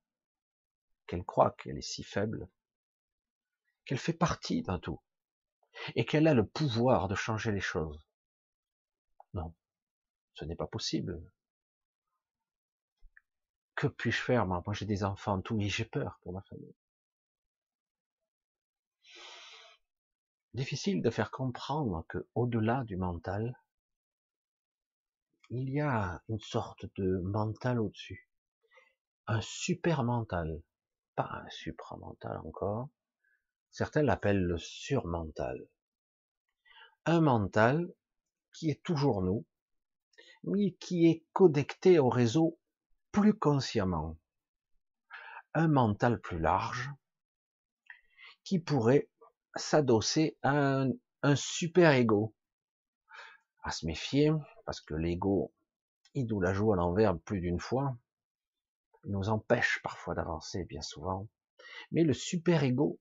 qu'elle 1.06 1.24
croit 1.24 1.52
qu'elle 1.52 1.78
est 1.78 1.82
si 1.82 2.04
faible, 2.04 2.50
qu'elle 3.86 4.00
fait 4.00 4.14
partie 4.14 4.64
d'un 4.64 4.80
tout, 4.80 5.00
et 5.96 6.06
qu'elle 6.06 6.28
a 6.28 6.34
le 6.34 6.46
pouvoir 6.46 7.08
de 7.08 7.16
changer 7.16 7.52
les 7.52 7.62
choses. 7.62 8.08
Non, 9.34 9.54
ce 10.34 10.46
n'est 10.46 10.56
pas 10.56 10.68
possible. 10.68 11.22
Que 13.76 13.88
puis-je 13.88 14.22
faire 14.22 14.46
Moi, 14.46 14.62
j'ai 14.72 14.86
des 14.86 15.04
enfants, 15.04 15.42
tout, 15.42 15.60
et 15.60 15.70
j'ai 15.70 15.86
peur 15.86 16.20
pour 16.22 16.34
ma 16.34 16.42
famille. 16.42 16.76
Difficile 20.54 21.02
de 21.02 21.10
faire 21.10 21.32
comprendre 21.32 22.06
que 22.08 22.28
au-delà 22.36 22.84
du 22.84 22.96
mental, 22.96 23.60
il 25.50 25.70
y 25.72 25.82
a 25.82 26.22
une 26.30 26.40
sorte 26.40 26.86
de 26.96 27.18
mental 27.20 27.80
au-dessus. 27.80 28.30
Un 29.26 29.42
super 29.42 30.04
mental, 30.04 30.62
pas 31.16 31.44
un 31.44 31.50
supramental 31.50 32.38
encore. 32.46 32.90
Certains 33.72 34.04
l'appellent 34.04 34.44
le 34.44 34.60
surmental. 34.60 35.68
Un 37.06 37.22
mental 37.22 37.92
qui 38.54 38.70
est 38.70 38.82
toujours 38.84 39.22
nous, 39.22 39.46
mais 40.44 40.72
qui 40.74 41.08
est 41.08 41.26
connecté 41.34 42.00
au 42.00 42.10
réseau 42.10 42.60
plus 43.12 43.34
consciemment. 43.34 44.18
Un 45.54 45.68
mental 45.68 46.20
plus 46.20 46.40
large 46.40 46.90
qui 48.44 48.60
pourrait 48.60 49.10
s'adosser 49.56 50.38
à 50.42 50.86
un, 51.24 51.36
super 51.36 51.92
ego. 51.92 52.36
À 53.64 53.72
se 53.72 53.86
méfier, 53.86 54.32
parce 54.66 54.82
que 54.82 54.94
l'ego, 54.94 55.54
il 56.14 56.28
nous 56.28 56.42
la 56.42 56.54
joue 56.54 56.74
à 56.74 56.76
l'envers 56.76 57.18
plus 57.20 57.40
d'une 57.40 57.60
fois, 57.60 57.98
il 59.06 59.12
nous 59.12 59.30
empêche 59.30 59.80
parfois 59.84 60.16
d'avancer, 60.16 60.66
bien 60.66 60.82
souvent. 60.82 61.28
Mais 61.92 62.04
le 62.04 62.14
super 62.14 62.64
ego, 62.64 63.00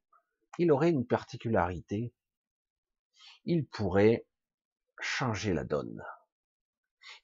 il 0.58 0.70
aurait 0.70 0.90
une 0.90 1.06
particularité. 1.06 2.12
Il 3.44 3.66
pourrait 3.66 4.26
changer 5.02 5.52
la 5.52 5.64
donne 5.64 6.02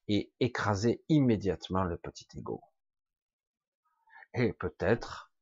et 0.09 0.33
écraser 0.41 1.03
immédiatement 1.09 1.85
le 1.85 1.97
petit 1.97 2.27
ego. 2.37 2.63
Et 4.35 4.53
peut-être, 4.53 5.33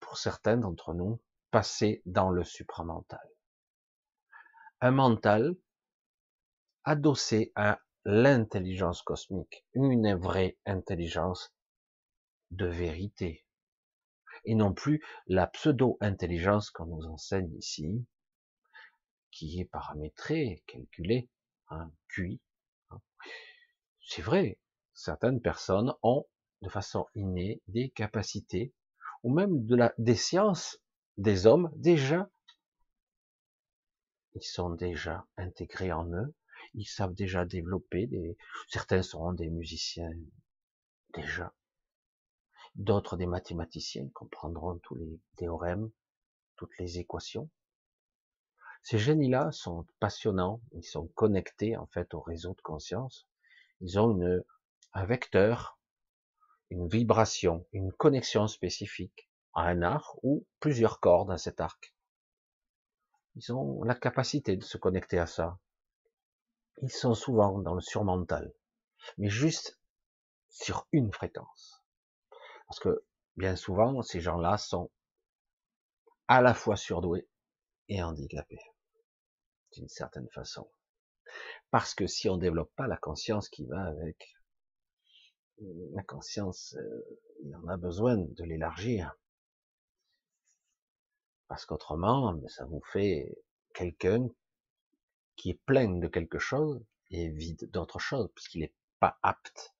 pour 0.00 0.18
certains 0.18 0.56
d'entre 0.56 0.94
nous, 0.94 1.20
passer 1.50 2.02
dans 2.04 2.30
le 2.30 2.44
supramental. 2.44 3.26
Un 4.80 4.90
mental 4.90 5.56
adossé 6.84 7.52
à 7.54 7.80
l'intelligence 8.04 9.02
cosmique, 9.02 9.64
une 9.72 10.14
vraie 10.14 10.58
intelligence 10.66 11.54
de 12.50 12.66
vérité, 12.66 13.46
et 14.44 14.54
non 14.54 14.74
plus 14.74 15.02
la 15.26 15.46
pseudo-intelligence 15.46 16.70
qu'on 16.70 16.86
nous 16.86 17.06
enseigne 17.06 17.54
ici, 17.54 18.06
qui 19.30 19.60
est 19.60 19.64
paramétrée, 19.64 20.62
calculée, 20.66 21.30
hein. 21.68 21.90
C'est 24.06 24.22
vrai, 24.22 24.58
certaines 24.92 25.40
personnes 25.40 25.94
ont 26.02 26.26
de 26.62 26.68
façon 26.68 27.06
innée 27.14 27.62
des 27.68 27.90
capacités, 27.90 28.72
ou 29.22 29.32
même 29.34 29.66
de 29.66 29.76
la, 29.76 29.94
des 29.98 30.14
sciences 30.14 30.78
des 31.16 31.46
hommes 31.46 31.70
déjà. 31.76 32.30
Ils 34.34 34.42
sont 34.42 34.70
déjà 34.70 35.26
intégrés 35.36 35.92
en 35.92 36.06
eux, 36.12 36.34
ils 36.74 36.86
savent 36.86 37.14
déjà 37.14 37.44
développer 37.44 38.08
certains 38.68 39.02
seront 39.02 39.32
des 39.32 39.48
musiciens 39.48 40.10
déjà. 41.14 41.54
D'autres 42.74 43.16
des 43.16 43.26
mathématiciens 43.26 44.08
comprendront 44.12 44.78
tous 44.78 44.96
les 44.96 45.20
théorèmes, 45.36 45.90
toutes 46.56 46.76
les 46.78 46.98
équations. 46.98 47.48
Ces 48.84 48.98
génies-là 48.98 49.50
sont 49.50 49.86
passionnants, 49.98 50.60
ils 50.72 50.84
sont 50.84 51.06
connectés 51.14 51.74
en 51.76 51.86
fait 51.86 52.12
au 52.12 52.20
réseau 52.20 52.52
de 52.52 52.60
conscience. 52.60 53.26
Ils 53.80 53.98
ont 53.98 54.10
une, 54.10 54.44
un 54.92 55.06
vecteur, 55.06 55.78
une 56.68 56.86
vibration, 56.86 57.66
une 57.72 57.92
connexion 57.92 58.46
spécifique 58.46 59.30
à 59.54 59.62
un 59.62 59.80
arc 59.80 60.18
ou 60.22 60.46
plusieurs 60.60 61.00
cordes 61.00 61.30
à 61.30 61.38
cet 61.38 61.62
arc. 61.62 61.94
ils 63.36 63.52
ont 63.54 63.82
la 63.84 63.94
capacité 63.94 64.54
de 64.54 64.62
se 64.62 64.76
connecter 64.76 65.18
à 65.18 65.26
ça. 65.26 65.58
Ils 66.82 66.92
sont 66.92 67.14
souvent 67.14 67.58
dans 67.60 67.74
le 67.74 67.80
surmental, 67.80 68.52
mais 69.16 69.30
juste 69.30 69.80
sur 70.50 70.86
une 70.92 71.10
fréquence. 71.10 71.82
Parce 72.66 72.80
que 72.80 73.06
bien 73.38 73.56
souvent, 73.56 74.02
ces 74.02 74.20
gens-là 74.20 74.58
sont 74.58 74.90
à 76.28 76.42
la 76.42 76.52
fois 76.52 76.76
surdoués 76.76 77.26
et 77.88 78.02
handicapés, 78.02 78.60
d'une 79.74 79.88
certaine 79.88 80.28
façon. 80.30 80.70
Parce 81.70 81.94
que 81.94 82.06
si 82.06 82.28
on 82.28 82.36
développe 82.36 82.72
pas 82.76 82.86
la 82.86 82.96
conscience 82.96 83.48
qui 83.48 83.66
va 83.66 83.82
avec, 83.84 84.34
la 85.58 86.02
conscience, 86.02 86.74
euh, 86.78 87.18
il 87.44 87.54
en 87.56 87.68
a 87.68 87.76
besoin 87.76 88.16
de 88.16 88.44
l'élargir. 88.44 89.14
Parce 91.48 91.66
qu'autrement, 91.66 92.40
ça 92.48 92.64
vous 92.64 92.82
fait 92.92 93.36
quelqu'un 93.74 94.28
qui 95.36 95.50
est 95.50 95.60
plein 95.66 95.98
de 95.98 96.08
quelque 96.08 96.38
chose 96.38 96.84
et 97.10 97.28
vide 97.28 97.70
d'autre 97.70 97.98
chose, 97.98 98.30
puisqu'il 98.34 98.60
n'est 98.60 98.74
pas 98.98 99.18
apte 99.22 99.74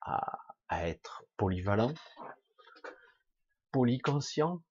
à, 0.00 0.38
à 0.68 0.88
être 0.88 1.24
polyvalent, 1.36 1.94
polyconscient. 3.70 4.62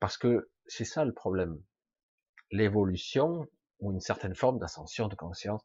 Parce 0.00 0.16
que 0.16 0.50
c'est 0.66 0.84
ça 0.84 1.04
le 1.04 1.12
problème. 1.12 1.60
L'évolution 2.50 3.46
ou 3.80 3.92
une 3.92 4.00
certaine 4.00 4.34
forme 4.34 4.58
d'ascension 4.58 5.08
de 5.08 5.14
conscience 5.14 5.62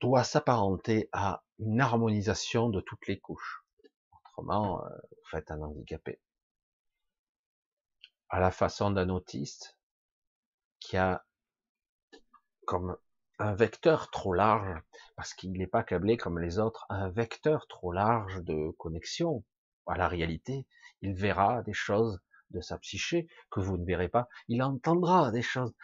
doit 0.00 0.24
s'apparenter 0.24 1.08
à 1.12 1.42
une 1.58 1.80
harmonisation 1.80 2.68
de 2.68 2.80
toutes 2.80 3.06
les 3.06 3.18
couches. 3.18 3.64
Autrement, 4.12 4.84
euh, 4.84 4.88
vous 5.10 5.28
faites 5.30 5.50
un 5.50 5.60
handicapé. 5.60 6.20
À 8.28 8.40
la 8.40 8.50
façon 8.50 8.90
d'un 8.90 9.08
autiste 9.08 9.78
qui 10.80 10.96
a 10.96 11.24
comme 12.66 12.96
un 13.38 13.54
vecteur 13.54 14.10
trop 14.10 14.32
large, 14.32 14.80
parce 15.16 15.34
qu'il 15.34 15.52
n'est 15.52 15.66
pas 15.66 15.82
câblé 15.82 16.16
comme 16.16 16.38
les 16.38 16.58
autres, 16.58 16.86
un 16.88 17.10
vecteur 17.10 17.66
trop 17.66 17.92
large 17.92 18.42
de 18.42 18.70
connexion 18.78 19.44
à 19.86 19.96
la 19.96 20.08
réalité. 20.08 20.66
Il 21.02 21.14
verra 21.14 21.62
des 21.62 21.72
choses 21.72 22.20
de 22.54 22.60
sa 22.60 22.78
psyché 22.78 23.28
que 23.50 23.60
vous 23.60 23.76
ne 23.76 23.84
verrez 23.84 24.08
pas. 24.08 24.28
Il 24.48 24.62
entendra 24.62 25.30
des 25.30 25.42
choses. 25.42 25.74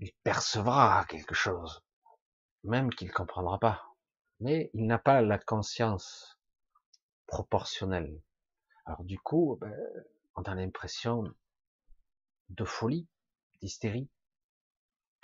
Il 0.00 0.12
percevra 0.24 1.04
quelque 1.08 1.34
chose, 1.34 1.82
même 2.64 2.90
qu'il 2.90 3.08
ne 3.08 3.12
comprendra 3.12 3.58
pas. 3.58 3.84
Mais 4.40 4.70
il 4.74 4.86
n'a 4.86 4.98
pas 4.98 5.22
la 5.22 5.38
conscience 5.38 6.38
proportionnelle. 7.26 8.20
Alors 8.86 9.04
du 9.04 9.18
coup, 9.18 9.56
ben, 9.60 9.74
on 10.34 10.42
a 10.42 10.54
l'impression 10.54 11.24
de 12.50 12.64
folie, 12.64 13.06
d'hystérie, 13.60 14.08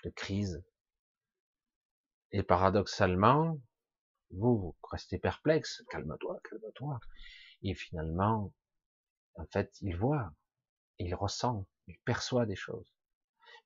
de 0.04 0.10
crise. 0.10 0.62
Et 2.32 2.42
paradoxalement, 2.42 3.58
vous, 4.30 4.58
vous 4.58 4.76
restez 4.84 5.18
perplexe, 5.18 5.82
calme-toi, 5.90 6.40
calme-toi. 6.48 7.00
Et 7.62 7.74
finalement, 7.74 8.52
en 9.34 9.44
fait, 9.46 9.76
il 9.80 9.96
voit, 9.96 10.32
il 11.00 11.14
ressent, 11.14 11.66
il 11.86 11.98
perçoit 12.00 12.46
des 12.46 12.56
choses. 12.56 12.94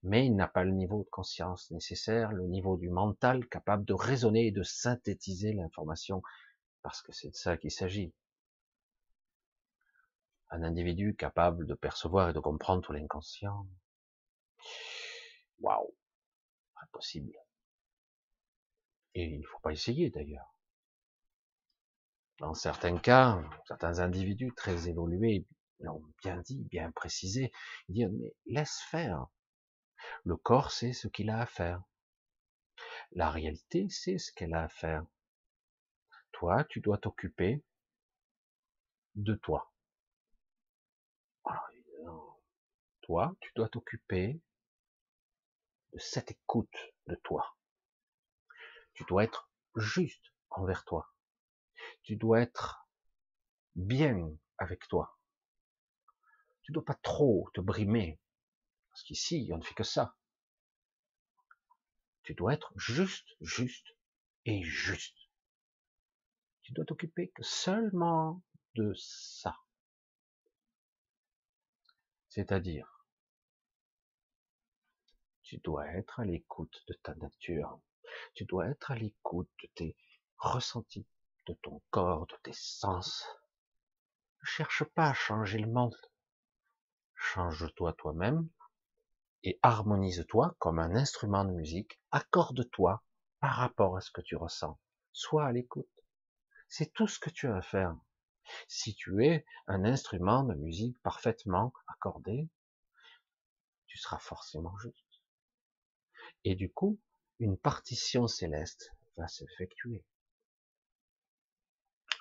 Mais 0.02 0.26
il 0.26 0.36
n'a 0.36 0.48
pas 0.48 0.64
le 0.64 0.72
niveau 0.72 1.02
de 1.02 1.08
conscience 1.08 1.70
nécessaire, 1.70 2.32
le 2.32 2.46
niveau 2.46 2.76
du 2.76 2.90
mental 2.90 3.46
capable 3.48 3.84
de 3.84 3.94
raisonner 3.94 4.46
et 4.46 4.52
de 4.52 4.62
synthétiser 4.62 5.52
l'information, 5.52 6.22
parce 6.82 7.02
que 7.02 7.12
c'est 7.12 7.30
de 7.30 7.34
ça 7.34 7.56
qu'il 7.56 7.70
s'agit. 7.70 8.12
Un 10.50 10.62
individu 10.62 11.16
capable 11.16 11.66
de 11.66 11.74
percevoir 11.74 12.30
et 12.30 12.32
de 12.32 12.40
comprendre 12.40 12.82
tout 12.82 12.92
l'inconscient. 12.92 13.66
Waouh, 15.60 15.94
impossible. 16.82 17.32
Et 19.14 19.24
il 19.24 19.40
ne 19.40 19.46
faut 19.46 19.60
pas 19.60 19.72
essayer 19.72 20.10
d'ailleurs. 20.10 20.54
Dans 22.38 22.54
certains 22.54 22.98
cas, 22.98 23.42
certains 23.66 24.00
individus 24.00 24.52
très 24.54 24.88
évolués 24.88 25.46
l'ont 25.80 26.02
bien 26.22 26.38
dit, 26.42 26.64
bien 26.64 26.90
précisé, 26.92 27.52
disent 27.88 28.10
mais 28.12 28.34
laisse 28.46 28.80
faire. 28.90 29.26
Le 30.24 30.36
corps 30.36 30.70
sait 30.70 30.92
ce 30.92 31.08
qu'il 31.08 31.30
a 31.30 31.40
à 31.40 31.46
faire. 31.46 31.82
La 33.12 33.30
réalité 33.30 33.88
sait 33.88 34.18
ce 34.18 34.32
qu'elle 34.32 34.54
a 34.54 34.64
à 34.64 34.68
faire. 34.68 35.04
Toi, 36.32 36.64
tu 36.64 36.80
dois 36.80 36.98
t'occuper 36.98 37.62
de 39.14 39.34
toi. 39.34 39.70
toi, 43.04 43.36
tu 43.40 43.52
dois 43.54 43.68
t'occuper 43.68 44.40
de 45.92 45.98
cette 45.98 46.30
écoute 46.30 46.74
de 47.06 47.14
toi. 47.16 47.54
Tu 48.94 49.04
dois 49.04 49.24
être 49.24 49.50
juste 49.76 50.32
envers 50.48 50.84
toi. 50.86 51.12
Tu 52.02 52.16
dois 52.16 52.40
être 52.40 52.88
bien 53.76 54.30
avec 54.56 54.88
toi. 54.88 55.18
Tu 56.64 56.72
dois 56.72 56.84
pas 56.84 56.98
trop 57.02 57.48
te 57.54 57.60
brimer. 57.60 58.18
Parce 58.90 59.02
qu'ici, 59.02 59.50
on 59.52 59.58
ne 59.58 59.62
fait 59.62 59.74
que 59.74 59.84
ça. 59.84 60.16
Tu 62.22 62.34
dois 62.34 62.54
être 62.54 62.72
juste, 62.76 63.36
juste 63.40 63.94
et 64.46 64.62
juste. 64.62 65.16
Tu 66.62 66.72
dois 66.72 66.86
t'occuper 66.86 67.28
que 67.30 67.42
seulement 67.42 68.42
de 68.74 68.94
ça. 68.94 69.58
C'est-à-dire, 72.30 73.06
tu 75.42 75.58
dois 75.58 75.86
être 75.88 76.18
à 76.20 76.24
l'écoute 76.24 76.82
de 76.88 76.94
ta 76.94 77.14
nature. 77.16 77.78
Tu 78.34 78.46
dois 78.46 78.68
être 78.68 78.90
à 78.90 78.94
l'écoute 78.94 79.50
de 79.62 79.68
tes 79.74 79.96
ressentis, 80.38 81.06
de 81.46 81.54
ton 81.54 81.82
corps, 81.90 82.26
de 82.26 82.36
tes 82.42 82.54
sens. 82.54 83.26
Ne 84.40 84.46
cherche 84.46 84.84
pas 84.84 85.10
à 85.10 85.14
changer 85.14 85.58
le 85.58 85.70
monde. 85.70 85.96
Change-toi 87.24 87.94
toi-même 87.94 88.48
et 89.44 89.58
harmonise-toi 89.62 90.54
comme 90.58 90.78
un 90.78 90.94
instrument 90.94 91.44
de 91.44 91.52
musique. 91.52 91.98
Accorde-toi 92.12 93.02
par 93.40 93.54
rapport 93.54 93.96
à 93.96 94.02
ce 94.02 94.10
que 94.10 94.20
tu 94.20 94.36
ressens. 94.36 94.78
Sois 95.12 95.46
à 95.46 95.50
l'écoute. 95.52 95.88
C'est 96.68 96.92
tout 96.92 97.08
ce 97.08 97.18
que 97.18 97.30
tu 97.30 97.48
as 97.48 97.56
à 97.56 97.62
faire. 97.62 97.96
Si 98.68 98.94
tu 98.94 99.24
es 99.24 99.46
un 99.66 99.84
instrument 99.84 100.44
de 100.44 100.54
musique 100.54 101.00
parfaitement 101.02 101.72
accordé, 101.88 102.50
tu 103.86 103.96
seras 103.96 104.18
forcément 104.18 104.76
juste. 104.76 105.22
Et 106.44 106.54
du 106.54 106.70
coup, 106.70 107.00
une 107.40 107.56
partition 107.56 108.28
céleste 108.28 108.92
va 109.16 109.28
s'effectuer. 109.28 110.04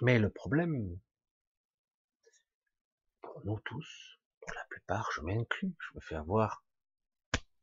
Mais 0.01 0.17
le 0.17 0.29
problème, 0.29 0.97
pour 3.21 3.45
nous 3.45 3.59
tous, 3.59 4.17
pour 4.43 4.53
la 4.56 4.65
plupart, 4.69 5.10
je 5.13 5.21
m'inclus, 5.21 5.73
je 5.79 5.95
me 5.95 6.01
fais 6.01 6.15
avoir, 6.15 6.63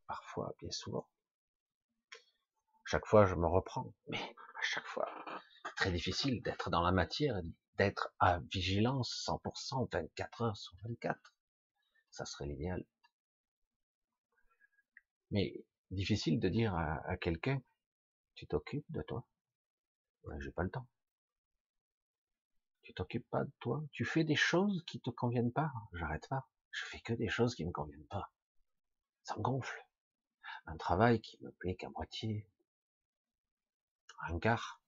parfois, 0.06 0.54
bien 0.60 0.70
souvent. 0.70 1.06
Chaque 2.84 3.06
fois, 3.06 3.26
je 3.26 3.34
me 3.34 3.46
reprends, 3.46 3.92
mais 4.08 4.18
à 4.18 4.62
chaque 4.62 4.86
fois, 4.86 5.08
très 5.76 5.92
difficile 5.92 6.42
d'être 6.42 6.70
dans 6.70 6.82
la 6.82 6.92
matière, 6.92 7.40
d'être 7.76 8.12
à 8.18 8.40
vigilance 8.40 9.24
100%, 9.26 9.88
24 9.92 10.42
heures 10.42 10.56
sur 10.56 10.74
24. 10.82 11.34
Ça 12.10 12.24
serait 12.24 12.46
l'idéal. 12.46 12.84
Mais 15.30 15.54
difficile 15.90 16.40
de 16.40 16.48
dire 16.48 16.74
à, 16.74 17.16
quelqu'un, 17.16 17.62
tu 18.34 18.46
t'occupes 18.46 18.90
de 18.90 19.02
toi? 19.02 19.24
Ouais, 20.24 20.36
j'ai 20.40 20.50
pas 20.50 20.64
le 20.64 20.70
temps. 20.70 20.86
Tu 22.82 22.92
t'occupes 22.92 23.28
pas 23.30 23.44
de 23.44 23.52
toi? 23.60 23.82
Tu 23.92 24.04
fais 24.04 24.24
des 24.24 24.34
choses 24.34 24.82
qui 24.86 25.00
te 25.00 25.10
conviennent 25.10 25.52
pas? 25.52 25.70
J'arrête 25.92 26.26
pas. 26.28 26.48
Je 26.70 26.84
fais 26.84 27.00
que 27.00 27.12
des 27.12 27.28
choses 27.28 27.54
qui 27.54 27.64
me 27.64 27.72
conviennent 27.72 28.06
pas. 28.06 28.32
Ça 29.24 29.36
me 29.36 29.42
gonfle. 29.42 29.86
Un 30.66 30.76
travail 30.76 31.20
qui 31.20 31.38
me 31.42 31.50
plaît 31.52 31.76
qu'à 31.76 31.88
moitié. 31.90 32.46
Un 34.28 34.38
quart. 34.38 34.82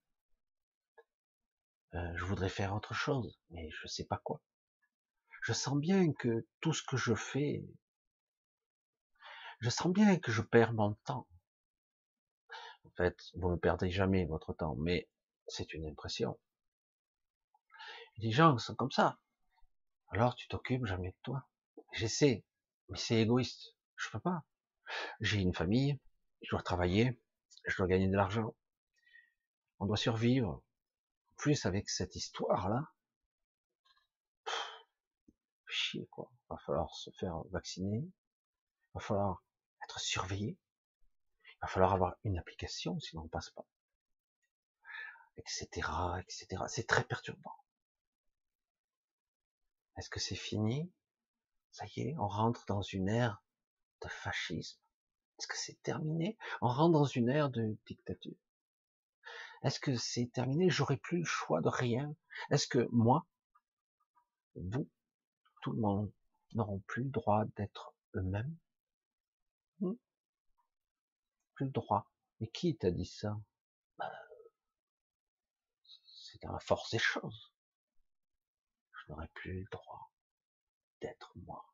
Euh, 1.95 2.13
je 2.15 2.25
voudrais 2.25 2.49
faire 2.49 2.73
autre 2.73 2.93
chose, 2.93 3.39
mais 3.49 3.69
je 3.71 3.87
sais 3.87 4.05
pas 4.05 4.17
quoi. 4.17 4.41
Je 5.41 5.53
sens 5.53 5.77
bien 5.77 6.13
que 6.13 6.47
tout 6.61 6.73
ce 6.73 6.83
que 6.83 6.97
je 6.97 7.13
fais 7.13 7.65
je 9.63 9.69
sens 9.69 9.93
bien 9.93 10.19
que 10.19 10.29
je 10.29 10.41
perds 10.41 10.73
mon 10.73 10.93
temps. 11.05 11.25
En 12.85 12.89
fait, 12.97 13.17
vous 13.35 13.49
ne 13.49 13.55
perdez 13.55 13.89
jamais 13.89 14.25
votre 14.25 14.51
temps, 14.51 14.75
mais 14.75 15.07
c'est 15.47 15.73
une 15.73 15.85
impression. 15.85 16.37
Les 18.17 18.31
gens 18.31 18.57
sont 18.57 18.75
comme 18.75 18.91
ça. 18.91 19.19
Alors 20.09 20.35
tu 20.35 20.49
t'occupes 20.49 20.85
jamais 20.85 21.11
de 21.11 21.17
toi. 21.23 21.47
J'essaie, 21.93 22.43
mais 22.89 22.97
c'est 22.97 23.15
égoïste. 23.15 23.75
Je 23.95 24.09
peux 24.09 24.19
pas. 24.19 24.43
J'ai 25.21 25.39
une 25.39 25.53
famille, 25.53 25.99
je 26.41 26.49
dois 26.49 26.61
travailler, 26.63 27.21
je 27.65 27.77
dois 27.77 27.87
gagner 27.87 28.07
de 28.07 28.15
l'argent. 28.15 28.55
On 29.79 29.85
doit 29.85 29.97
survivre. 29.97 30.49
En 30.49 31.35
plus, 31.37 31.65
avec 31.65 31.89
cette 31.89 32.15
histoire-là, 32.15 32.91
chier 35.67 36.07
quoi. 36.07 36.31
Va 36.49 36.57
falloir 36.57 36.93
se 36.95 37.09
faire 37.11 37.41
vacciner, 37.51 38.03
va 38.93 39.01
falloir 39.01 39.43
être 39.83 39.99
surveillé, 39.99 40.57
il 41.45 41.57
va 41.61 41.67
falloir 41.67 41.93
avoir 41.93 42.15
une 42.23 42.37
application, 42.37 42.99
sinon 42.99 43.23
on 43.23 43.27
passe 43.27 43.49
pas, 43.51 43.65
etc., 45.37 45.67
etc. 46.21 46.63
C'est 46.67 46.87
très 46.87 47.03
perturbant. 47.03 47.55
Est-ce 49.97 50.09
que 50.09 50.19
c'est 50.19 50.35
fini? 50.35 50.91
Ça 51.73 51.85
y 51.95 52.01
est, 52.01 52.15
on 52.19 52.27
rentre 52.27 52.63
dans 52.67 52.83
une 52.83 53.09
ère 53.09 53.43
de 54.01 54.07
fascisme. 54.07 54.79
Est-ce 55.39 55.47
que 55.47 55.57
c'est 55.57 55.81
terminé? 55.81 56.37
On 56.61 56.67
rentre 56.67 56.93
dans 56.93 57.05
une 57.05 57.29
ère 57.29 57.49
de 57.49 57.75
dictature. 57.87 58.37
Est-ce 59.63 59.79
que 59.79 59.97
c'est 59.97 60.27
terminé? 60.27 60.69
J'aurai 60.69 60.97
plus 60.97 61.17
le 61.17 61.25
choix 61.25 61.61
de 61.61 61.69
rien. 61.69 62.15
Est-ce 62.51 62.67
que 62.67 62.87
moi, 62.91 63.25
vous, 64.53 64.87
tout 65.63 65.71
le 65.71 65.81
monde, 65.81 66.11
n'auront 66.53 66.79
plus 66.81 67.05
le 67.05 67.09
droit 67.09 67.43
d'être 67.55 67.95
eux-mêmes? 68.13 68.55
Hmm? 69.79 69.95
Plus 71.55 71.65
le 71.65 71.71
droit. 71.71 72.07
Mais 72.39 72.49
qui 72.49 72.77
t'a 72.77 72.91
dit 72.91 73.07
ça? 73.07 73.35
Bah, 73.97 74.13
C'est 76.05 76.39
dans 76.43 76.51
la 76.51 76.59
force 76.59 76.91
des 76.91 76.99
choses. 76.99 77.51
Je 78.91 79.11
n'aurai 79.11 79.27
plus 79.29 79.61
le 79.61 79.67
droit 79.71 80.12
d'être 81.03 81.33
moi. 81.35 81.65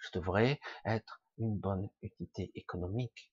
Je 0.00 0.10
devrais 0.14 0.58
être 0.84 1.22
une 1.38 1.58
bonne 1.58 1.90
unité 2.02 2.50
économique. 2.54 3.32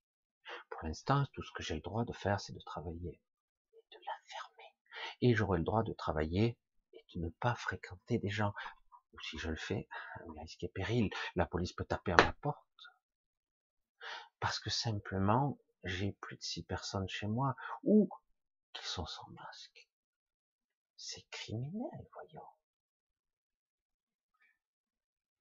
Pour 0.69 0.83
l'instant, 0.83 1.25
tout 1.33 1.41
ce 1.41 1.51
que 1.53 1.63
j'ai 1.63 1.75
le 1.75 1.81
droit 1.81 2.03
de 2.03 2.13
faire, 2.13 2.39
c'est 2.41 2.53
de 2.53 2.61
travailler 2.61 3.21
et 3.73 3.83
de 3.91 3.97
la 4.05 4.13
fermer. 4.25 4.75
Et 5.21 5.35
j'aurai 5.35 5.59
le 5.59 5.63
droit 5.63 5.83
de 5.83 5.93
travailler 5.93 6.57
et 6.93 7.05
de 7.15 7.21
ne 7.21 7.29
pas 7.29 7.55
fréquenter 7.55 8.17
des 8.19 8.29
gens. 8.29 8.53
Ou 9.13 9.19
si 9.21 9.37
je 9.37 9.49
le 9.49 9.55
fais, 9.55 9.87
un 10.27 10.41
risque 10.41 10.63
et 10.63 10.69
péril. 10.69 11.09
La 11.35 11.45
police 11.45 11.73
peut 11.73 11.85
taper 11.85 12.11
à 12.11 12.17
ma 12.17 12.33
porte. 12.33 12.65
Parce 14.39 14.59
que 14.59 14.69
simplement, 14.69 15.57
j'ai 15.83 16.11
plus 16.13 16.35
de 16.35 16.43
six 16.43 16.63
personnes 16.63 17.07
chez 17.07 17.27
moi 17.27 17.55
ou 17.83 18.09
qui 18.73 18.85
sont 18.85 19.05
sans 19.05 19.27
masque. 19.29 19.89
C'est 20.97 21.25
criminel, 21.29 22.07
voyons. 22.11 22.45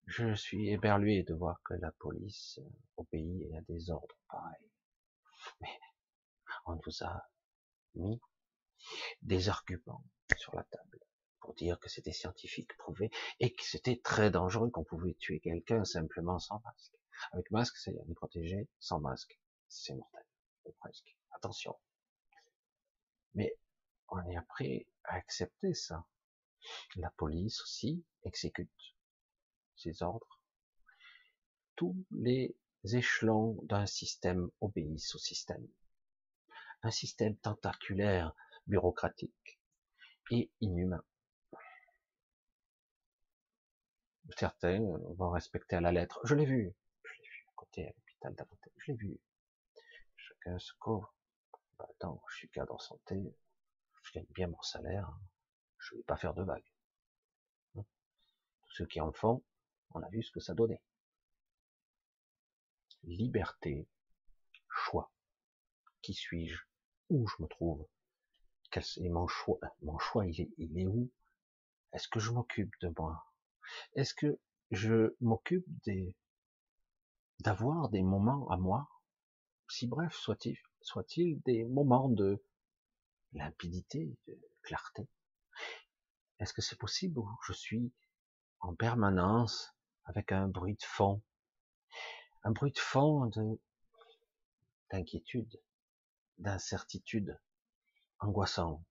Je 0.08 0.34
suis 0.34 0.70
éberlué 0.70 1.22
de 1.22 1.34
voir 1.34 1.60
que 1.64 1.74
la 1.74 1.92
police 1.92 2.58
au 2.96 3.04
pays 3.04 3.54
a 3.54 3.60
des 3.60 3.90
ordres 3.90 4.16
pareils. 4.30 4.70
Mais 5.60 5.78
on 6.64 6.76
nous 6.76 7.04
a 7.04 7.28
mis 7.94 8.18
des 9.20 9.50
arguments 9.50 10.02
sur 10.38 10.56
la 10.56 10.64
table 10.64 10.98
pour 11.40 11.54
dire 11.56 11.78
que 11.78 11.90
c'était 11.90 12.12
scientifique, 12.12 12.74
prouvé, 12.78 13.10
et 13.38 13.54
que 13.54 13.62
c'était 13.62 14.00
très 14.02 14.30
dangereux, 14.30 14.70
qu'on 14.70 14.82
pouvait 14.82 15.12
tuer 15.12 15.40
quelqu'un 15.40 15.84
simplement 15.84 16.38
sans 16.38 16.58
masque. 16.64 16.94
Avec 17.32 17.50
masque, 17.50 17.76
c'est 17.76 17.94
on 17.98 18.10
est 18.10 18.14
protégé, 18.14 18.66
sans 18.78 19.00
masque, 19.00 19.38
c'est 19.68 19.94
mortel, 19.94 20.24
ou 20.64 20.72
presque. 20.80 21.18
Attention. 21.32 21.78
Mais 23.34 23.54
on 24.08 24.26
est 24.30 24.36
après 24.36 24.86
à 25.04 25.16
accepter 25.16 25.74
ça. 25.74 26.06
La 26.96 27.10
police 27.10 27.60
aussi 27.60 28.06
exécute 28.24 28.70
ses 29.78 30.02
ordres. 30.02 30.40
Tous 31.76 31.96
les 32.10 32.56
échelons 32.84 33.58
d'un 33.62 33.86
système 33.86 34.50
obéissent 34.60 35.14
au 35.14 35.18
système. 35.18 35.66
Un 36.82 36.90
système 36.90 37.36
tentaculaire, 37.36 38.34
bureaucratique 38.66 39.60
et 40.30 40.50
inhumain. 40.60 41.04
Certains 44.36 44.78
vont 45.16 45.30
respecter 45.30 45.76
à 45.76 45.80
la 45.80 45.92
lettre. 45.92 46.20
Je 46.24 46.34
l'ai 46.34 46.44
vu. 46.44 46.74
Je 47.02 47.12
l'ai 47.14 47.28
vu 47.28 47.46
à 47.48 47.52
côté 47.56 47.86
à 47.86 47.90
l'hôpital 47.90 48.34
d'à 48.34 48.46
Je 48.76 48.92
l'ai 48.92 48.98
vu. 48.98 49.18
Chacun 50.16 50.58
se 50.58 50.72
couvre. 50.78 51.14
Bah, 51.78 51.86
attends, 51.90 52.22
je 52.28 52.36
suis 52.36 52.50
cadre 52.50 52.74
en 52.74 52.78
santé. 52.78 53.16
Je 54.02 54.12
gagne 54.12 54.26
bien 54.30 54.48
mon 54.48 54.60
salaire. 54.62 55.10
Je 55.78 55.94
vais 55.94 56.02
pas 56.02 56.16
faire 56.16 56.34
de 56.34 56.42
vagues. 56.42 56.72
Tous 57.74 58.72
ceux 58.72 58.86
qui 58.86 59.00
en 59.00 59.12
font, 59.12 59.42
on 59.92 60.02
a 60.02 60.08
vu 60.10 60.22
ce 60.22 60.30
que 60.30 60.40
ça 60.40 60.54
donnait. 60.54 60.82
Liberté, 63.04 63.88
choix. 64.68 65.10
Qui 66.02 66.14
suis-je? 66.14 66.62
Où 67.10 67.26
je 67.26 67.42
me 67.42 67.48
trouve? 67.48 67.86
Quel 68.70 68.84
est 68.98 69.08
mon 69.08 69.26
choix 69.26 69.58
Mon 69.82 69.98
choix, 69.98 70.26
il 70.26 70.78
est, 70.78 70.86
où? 70.86 71.10
Est-ce 71.92 72.08
que 72.08 72.20
je 72.20 72.30
m'occupe 72.30 72.72
de 72.82 72.92
moi? 72.98 73.24
Est-ce 73.94 74.14
que 74.14 74.38
je 74.70 75.14
m'occupe 75.20 75.66
des 75.84 76.14
d'avoir 77.40 77.88
des 77.88 78.02
moments 78.02 78.48
à 78.50 78.56
moi, 78.56 78.88
si 79.68 79.86
bref 79.86 80.14
soit-il, 80.14 80.56
soit-il 80.80 81.40
des 81.42 81.64
moments 81.64 82.08
de 82.08 82.42
limpidité, 83.32 84.16
de 84.26 84.40
clarté. 84.62 85.08
Est-ce 86.38 86.52
que 86.52 86.62
c'est 86.62 86.78
possible 86.78 87.20
je 87.46 87.52
suis 87.52 87.92
en 88.60 88.74
permanence 88.74 89.72
avec 90.08 90.32
un 90.32 90.48
bruit 90.48 90.74
de 90.74 90.84
fond, 90.84 91.22
un 92.42 92.50
bruit 92.50 92.72
de 92.72 92.78
fond 92.78 93.26
de 93.26 93.60
d'inquiétude, 94.90 95.60
d'incertitude, 96.38 97.38
angoissant, 98.20 98.82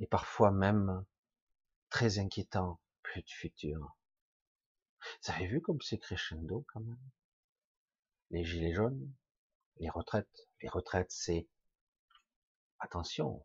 et 0.00 0.06
parfois 0.06 0.50
même 0.50 1.04
très 1.90 2.18
inquiétant, 2.18 2.80
plus 3.02 3.22
de 3.22 3.30
futur. 3.30 3.96
Vous 5.22 5.32
avez 5.32 5.46
vu 5.46 5.60
comme 5.60 5.80
c'est 5.82 5.98
crescendo 5.98 6.64
quand 6.72 6.80
même? 6.80 7.10
Les 8.30 8.44
gilets 8.44 8.74
jaunes, 8.74 9.12
les 9.76 9.90
retraites. 9.90 10.48
Les 10.62 10.68
retraites, 10.68 11.10
c'est 11.10 11.46
attention, 12.78 13.44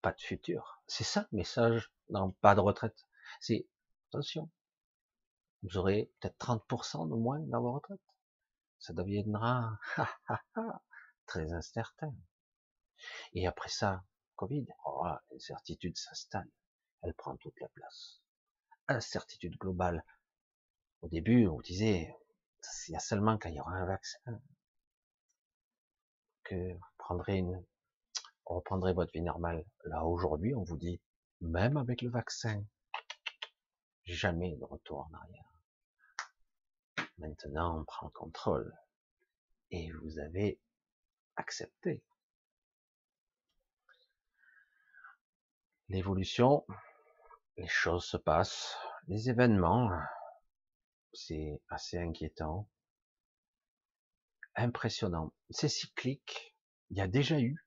pas 0.00 0.12
de 0.12 0.20
futur. 0.20 0.82
C'est 0.86 1.04
ça 1.04 1.28
le 1.32 1.38
message 1.38 1.92
dans 2.08 2.30
pas 2.30 2.54
de 2.54 2.60
retraite. 2.60 3.06
C'est 3.40 3.66
attention, 4.08 4.50
vous 5.62 5.76
aurez 5.76 6.10
peut-être 6.20 6.38
30% 6.38 7.08
de 7.08 7.14
moins 7.14 7.40
dans 7.40 7.60
vos 7.60 7.72
retraites. 7.72 8.00
Ça 8.78 8.92
deviendra 8.92 9.78
très 11.26 11.52
incertain. 11.52 12.14
Et 13.32 13.46
après 13.46 13.68
ça, 13.68 14.04
Covid, 14.36 14.66
oh, 14.86 15.06
l'incertitude 15.30 15.96
s'installe. 15.96 16.50
Elle 17.02 17.14
prend 17.14 17.36
toute 17.36 17.58
la 17.60 17.68
place. 17.68 18.20
Incertitude 18.88 19.56
globale. 19.58 20.04
Au 21.02 21.08
début, 21.08 21.46
on 21.46 21.60
disait, 21.60 22.14
il 22.88 22.92
y 22.92 22.96
a 22.96 23.00
seulement 23.00 23.38
quand 23.38 23.48
il 23.48 23.56
y 23.56 23.60
aura 23.60 23.72
un 23.72 23.86
vaccin 23.86 24.40
que 26.44 26.72
vous 26.72 26.80
prendrez 26.98 27.36
une, 27.36 27.64
reprendrez 28.44 28.92
votre 28.92 29.12
vie 29.12 29.22
normale. 29.22 29.64
Là, 29.84 30.04
aujourd'hui, 30.04 30.54
on 30.54 30.64
vous 30.64 30.76
dit, 30.76 31.00
même 31.40 31.76
avec 31.76 32.02
le 32.02 32.10
vaccin, 32.10 32.64
jamais 34.04 34.56
de 34.56 34.64
retour 34.64 35.08
en 35.10 35.14
arrière. 35.14 35.49
Maintenant, 37.20 37.80
on 37.80 37.84
prend 37.84 38.06
le 38.06 38.12
contrôle. 38.12 38.74
Et 39.70 39.92
vous 39.92 40.18
avez 40.18 40.58
accepté. 41.36 42.02
L'évolution, 45.90 46.64
les 47.58 47.68
choses 47.68 48.06
se 48.06 48.16
passent, 48.16 48.74
les 49.06 49.28
événements, 49.28 49.90
c'est 51.12 51.60
assez 51.68 51.98
inquiétant, 51.98 52.68
impressionnant. 54.54 55.34
C'est 55.50 55.68
cyclique. 55.68 56.56
Il 56.88 56.96
y 56.96 57.02
a 57.02 57.08
déjà 57.08 57.38
eu, 57.38 57.62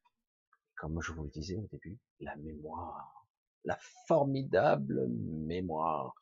comme 0.76 1.00
je 1.00 1.12
vous 1.12 1.26
le 1.26 1.30
disais 1.30 1.58
au 1.58 1.68
début, 1.68 2.00
la 2.22 2.36
mémoire, 2.38 3.28
la 3.66 3.78
formidable 4.08 5.08
mémoire. 5.10 6.16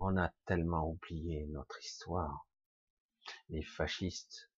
On 0.00 0.16
a 0.16 0.32
tellement 0.46 0.88
oublié 0.88 1.46
notre 1.46 1.80
histoire 1.80 2.46
les 3.48 3.62
fascistes, 3.62 4.50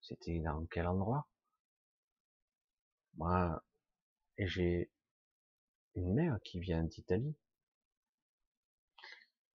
c'était 0.00 0.40
dans 0.40 0.66
quel 0.66 0.86
endroit? 0.86 1.28
Moi, 3.16 3.62
j'ai 4.38 4.90
une 5.94 6.14
mère 6.14 6.38
qui 6.44 6.60
vient 6.60 6.82
d'Italie, 6.82 7.36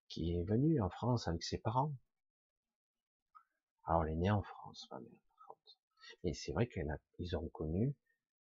qui 0.08 0.36
est 0.36 0.44
venue 0.44 0.82
en 0.82 0.90
France 0.90 1.28
avec 1.28 1.44
ses 1.44 1.58
parents. 1.58 1.94
Alors, 3.84 4.06
elle 4.06 4.14
est 4.14 4.16
née 4.16 4.32
en 4.32 4.42
France, 4.42 4.88
ma 4.92 5.00
mère. 5.00 5.20
Et 6.24 6.34
c'est 6.34 6.52
vrai 6.52 6.68
qu'ils 6.68 7.38
ont 7.38 7.48
connu 7.50 7.88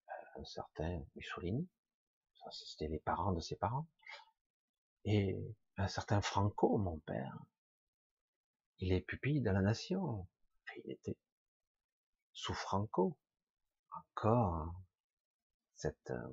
euh, 0.10 0.42
un 0.42 0.44
certain 0.44 1.02
Mussolini. 1.16 1.68
C'était 2.52 2.88
les 2.88 3.00
parents 3.00 3.32
de 3.32 3.40
ses 3.40 3.56
parents. 3.56 3.88
Et 5.06 5.38
un 5.78 5.88
certain 5.88 6.22
Franco, 6.22 6.78
mon 6.78 7.00
père 7.00 7.38
il 8.80 8.94
est 8.94 9.02
pupille 9.02 9.42
de 9.42 9.50
la 9.50 9.62
nation. 9.62 10.28
Il 10.86 10.92
était 10.92 11.18
sous 12.34 12.54
Franco. 12.54 13.18
Encore 13.92 14.74
cette 15.76 16.12
euh, 16.12 16.28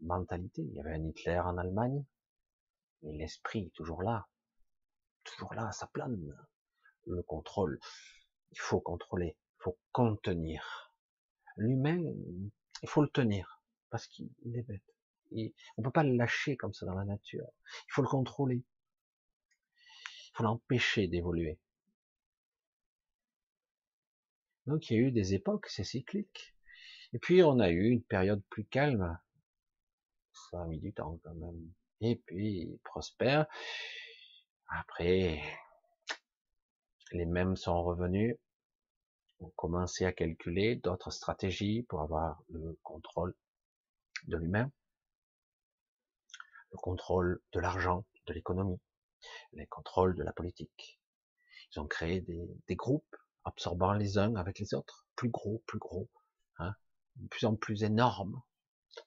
mentalité. 0.00 0.62
Il 0.62 0.74
y 0.74 0.80
avait 0.80 0.94
un 0.94 1.04
Hitler 1.04 1.38
en 1.38 1.58
Allemagne, 1.58 2.04
mais 3.02 3.12
l'esprit 3.12 3.70
toujours 3.74 4.02
là, 4.02 4.28
toujours 5.24 5.52
là, 5.54 5.70
ça 5.72 5.88
plane. 5.88 6.32
le 7.06 7.22
contrôle. 7.22 7.80
Il 8.52 8.60
faut 8.60 8.80
contrôler, 8.80 9.36
il 9.58 9.62
faut 9.62 9.78
contenir. 9.90 10.94
L'humain, 11.56 12.00
il 12.82 12.88
faut 12.88 13.02
le 13.02 13.08
tenir, 13.08 13.62
parce 13.90 14.06
qu'il 14.06 14.30
est 14.44 14.62
bête. 14.62 14.82
Et 15.32 15.54
on 15.76 15.82
peut 15.82 15.90
pas 15.90 16.04
le 16.04 16.14
lâcher 16.14 16.56
comme 16.56 16.74
ça 16.74 16.86
dans 16.86 16.94
la 16.94 17.04
nature. 17.04 17.46
Il 17.88 17.92
faut 17.92 18.02
le 18.02 18.08
contrôler. 18.08 18.62
Il 20.32 20.36
faut 20.36 20.42
l'empêcher 20.44 21.08
d'évoluer. 21.08 21.58
Donc 24.66 24.88
il 24.88 24.96
y 24.96 24.96
a 24.98 25.02
eu 25.02 25.12
des 25.12 25.34
époques, 25.34 25.68
c'est 25.68 25.84
cyclique. 25.84 26.54
Et 27.12 27.18
puis 27.18 27.42
on 27.42 27.58
a 27.58 27.68
eu 27.68 27.90
une 27.90 28.02
période 28.02 28.42
plus 28.48 28.64
calme. 28.64 29.18
Ça 30.32 30.62
a 30.62 30.66
mis 30.66 30.78
du 30.78 30.92
temps 30.92 31.18
quand 31.22 31.34
même. 31.34 31.72
Et 32.00 32.16
puis 32.16 32.80
prospère. 32.84 33.46
Après, 34.68 35.42
les 37.12 37.26
mêmes 37.26 37.56
sont 37.56 37.82
revenus. 37.82 38.36
On 39.40 39.50
commençait 39.50 40.06
à 40.06 40.12
calculer 40.12 40.76
d'autres 40.76 41.10
stratégies 41.10 41.82
pour 41.82 42.00
avoir 42.00 42.42
le 42.48 42.78
contrôle 42.82 43.34
de 44.28 44.36
l'humain, 44.36 44.70
le 46.70 46.78
contrôle 46.78 47.42
de 47.52 47.60
l'argent, 47.60 48.06
de 48.26 48.32
l'économie, 48.32 48.80
le 49.52 49.66
contrôle 49.66 50.16
de 50.16 50.22
la 50.22 50.32
politique. 50.32 51.00
Ils 51.74 51.80
ont 51.80 51.86
créé 51.86 52.20
des, 52.20 52.48
des 52.68 52.76
groupes 52.76 53.16
absorbant 53.44 53.92
les 53.92 54.18
uns 54.18 54.34
avec 54.36 54.58
les 54.58 54.74
autres, 54.74 55.06
plus 55.16 55.30
gros, 55.30 55.62
plus 55.66 55.78
gros, 55.78 56.10
hein, 56.58 56.74
de 57.16 57.28
plus 57.28 57.46
en 57.46 57.56
plus 57.56 57.82
énormes, 57.82 58.42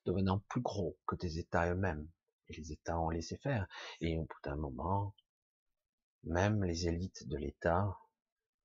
devenant 0.05 0.39
plus 0.49 0.61
gros 0.61 0.97
que 1.07 1.15
des 1.15 1.39
États 1.39 1.71
eux-mêmes. 1.71 2.09
Et 2.47 2.53
les 2.53 2.71
États 2.71 2.99
ont 2.99 3.09
laissé 3.09 3.37
faire. 3.37 3.67
Et 4.01 4.17
au 4.17 4.23
bout 4.23 4.41
d'un 4.43 4.55
moment, 4.55 5.15
même 6.23 6.63
les 6.63 6.87
élites 6.87 7.27
de 7.27 7.37
l'État 7.37 7.97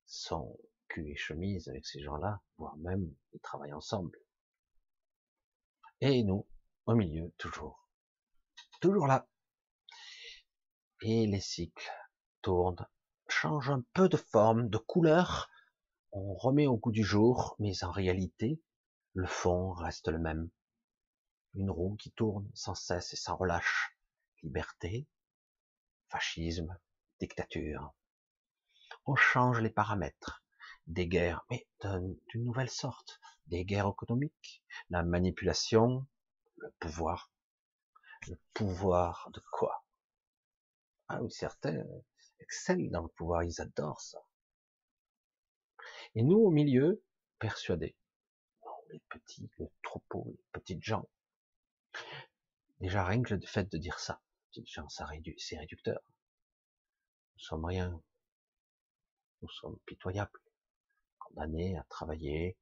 sont 0.06 0.58
cul 0.88 1.10
et 1.10 1.16
chemise 1.16 1.68
avec 1.68 1.86
ces 1.86 2.00
gens-là, 2.00 2.42
voire 2.58 2.76
même 2.76 3.14
ils 3.32 3.40
travaillent 3.40 3.72
ensemble. 3.72 4.18
Et 6.00 6.24
nous, 6.24 6.46
au 6.86 6.94
milieu, 6.94 7.32
toujours. 7.38 7.88
Toujours 8.80 9.06
là. 9.06 9.28
Et 11.02 11.26
les 11.26 11.40
cycles 11.40 11.90
tournent, 12.42 12.86
changent 13.28 13.70
un 13.70 13.82
peu 13.94 14.08
de 14.08 14.18
forme, 14.18 14.68
de 14.68 14.78
couleur, 14.78 15.48
on 16.12 16.34
remet 16.34 16.66
au 16.66 16.76
goût 16.76 16.90
du 16.90 17.04
jour, 17.04 17.54
mais 17.58 17.84
en 17.84 17.90
réalité, 17.90 18.60
le 19.14 19.26
fond 19.26 19.72
reste 19.72 20.08
le 20.08 20.18
même. 20.18 20.50
Une 21.54 21.70
roue 21.70 21.96
qui 21.96 22.10
tourne 22.10 22.50
sans 22.52 22.74
cesse 22.74 23.12
et 23.12 23.16
sans 23.16 23.36
relâche. 23.36 23.96
Liberté, 24.42 25.06
fascisme, 26.08 26.76
dictature. 27.20 27.92
On 29.06 29.14
change 29.14 29.60
les 29.60 29.70
paramètres. 29.70 30.42
Des 30.86 31.06
guerres, 31.06 31.46
mais 31.48 31.68
d'une 31.82 32.44
nouvelle 32.44 32.70
sorte. 32.70 33.20
Des 33.46 33.64
guerres 33.64 33.92
économiques, 33.92 34.64
la 34.90 35.02
manipulation, 35.02 36.06
le 36.56 36.70
pouvoir. 36.80 37.30
Le 38.28 38.38
pouvoir 38.52 39.30
de 39.32 39.40
quoi? 39.52 39.79
Ah 41.12 41.20
oui, 41.20 41.30
certains 41.32 41.84
excellent 42.38 42.88
dans 42.92 43.02
le 43.02 43.08
pouvoir, 43.08 43.42
ils 43.42 43.60
adorent 43.60 44.00
ça. 44.00 44.20
Et 46.14 46.22
nous, 46.22 46.38
au 46.38 46.50
milieu, 46.50 47.02
persuadés. 47.40 47.96
Non, 48.64 48.72
les 48.90 49.02
petits, 49.08 49.50
le 49.58 49.68
troupeau, 49.82 50.24
les 50.28 50.44
petites 50.52 50.84
gens. 50.84 51.08
Déjà, 52.78 53.04
rien 53.04 53.22
que 53.22 53.34
le 53.34 53.40
fait 53.44 53.64
de 53.64 53.76
dire 53.76 53.98
ça, 53.98 54.20
petites 54.50 54.68
gens, 54.68 54.88
ça 54.88 55.04
réduit, 55.04 55.34
c'est 55.36 55.58
réducteur. 55.58 56.00
Nous 57.34 57.40
sommes 57.40 57.64
rien. 57.64 58.00
Nous 59.42 59.48
sommes 59.48 59.78
pitoyables, 59.86 60.40
condamnés 61.18 61.76
à 61.76 61.82
travailler 61.88 62.56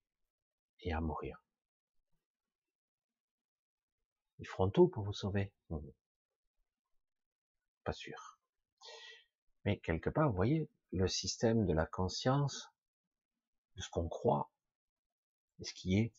et 0.81 0.93
à 0.95 1.03
mourir. 1.03 1.43
Ils 4.39 4.47
feront 4.47 4.71
tout 4.71 4.89
pour 4.89 5.05
vous 5.05 5.13
sauver. 5.13 5.53
Pas 7.85 7.93
sûr. 7.93 8.38
Mais 9.69 9.77
quelque 9.81 10.09
part, 10.09 10.31
vous 10.31 10.35
voyez, 10.35 10.71
le 10.93 11.07
système 11.09 11.67
de 11.67 11.75
la 11.75 11.85
conscience 11.85 12.73
de 13.77 13.83
ce 13.83 13.91
qu'on 13.91 14.09
croit, 14.09 14.51
et 15.61 15.65
ce 15.65 15.75
qui 15.75 15.99
est. 15.99 16.15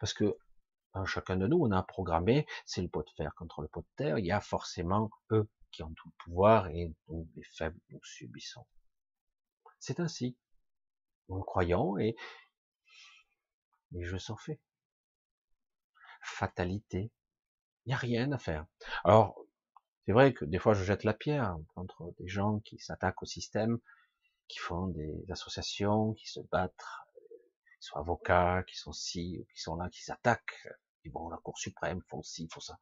Parce 0.00 0.12
que 0.12 0.36
dans 0.94 1.04
chacun 1.04 1.36
de 1.36 1.46
nous, 1.46 1.58
on 1.58 1.70
a 1.70 1.80
programmé, 1.84 2.44
c'est 2.66 2.82
le 2.82 2.88
pot 2.88 3.04
de 3.04 3.10
fer 3.10 3.32
contre 3.36 3.62
le 3.62 3.68
pot 3.68 3.82
de 3.82 3.86
terre, 3.94 4.18
il 4.18 4.26
y 4.26 4.32
a 4.32 4.40
forcément 4.40 5.10
eux 5.30 5.48
qui 5.70 5.84
ont 5.84 5.94
tout 5.94 6.08
le 6.08 6.24
pouvoir 6.24 6.66
et 6.70 6.92
nous, 7.06 7.28
les 7.36 7.44
faibles, 7.44 7.78
nous 7.90 8.02
subissons. 8.02 8.66
C'est 9.78 10.00
ainsi. 10.00 10.36
Nous 11.28 11.40
croyons 11.42 11.98
et 11.98 12.16
les 13.92 14.02
jeux 14.02 14.18
sont 14.18 14.38
faits. 14.38 14.58
Fatalité. 16.20 17.12
Il 17.86 17.90
n'y 17.90 17.94
a 17.94 17.98
rien 17.98 18.32
à 18.32 18.38
faire. 18.38 18.66
Alors, 19.04 19.38
c'est 20.08 20.14
vrai 20.14 20.32
que 20.32 20.46
des 20.46 20.58
fois 20.58 20.72
je 20.72 20.84
jette 20.84 21.04
la 21.04 21.12
pierre 21.12 21.58
contre 21.74 22.14
des 22.18 22.28
gens 22.28 22.60
qui 22.60 22.78
s'attaquent 22.78 23.22
au 23.22 23.26
système, 23.26 23.78
qui 24.48 24.58
font 24.58 24.86
des 24.86 25.22
associations, 25.28 26.14
qui 26.14 26.26
se 26.26 26.40
battent, 26.50 26.72
qui 27.78 27.86
sont 27.86 27.98
avocats, 27.98 28.62
qui 28.66 28.74
sont 28.74 28.94
ci, 28.94 29.46
qui 29.52 29.60
sont 29.60 29.76
là, 29.76 29.90
qui 29.90 30.02
s'attaquent, 30.02 30.66
ils 31.04 31.12
vont 31.12 31.28
à 31.28 31.32
la 31.32 31.36
Cour 31.36 31.58
suprême, 31.58 32.00
font 32.08 32.22
ci, 32.22 32.48
font 32.50 32.60
ça. 32.60 32.78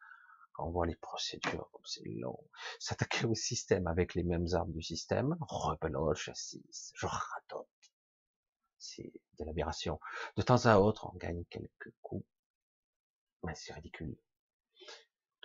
Quand 0.52 0.68
on 0.68 0.70
voit 0.70 0.86
les 0.86 0.94
procédures, 0.94 1.68
comme 1.72 1.84
c'est 1.84 2.04
long, 2.04 2.38
s'attaquer 2.78 3.26
au 3.26 3.34
système 3.34 3.88
avec 3.88 4.14
les 4.14 4.22
mêmes 4.22 4.46
armes 4.52 4.70
du 4.70 4.82
système, 4.82 5.36
rebelote, 5.40 6.16
chassis, 6.16 6.62
je 6.94 7.06
radote. 7.06 7.66
C'est 8.78 9.12
de 9.40 9.44
l'aberration. 9.44 9.98
De 10.36 10.42
temps 10.42 10.64
à 10.66 10.76
autre, 10.76 11.10
on 11.12 11.18
gagne 11.18 11.42
quelques 11.50 11.92
coups. 12.02 12.24
Mais 13.42 13.56
c'est 13.56 13.72
ridicule. 13.72 14.16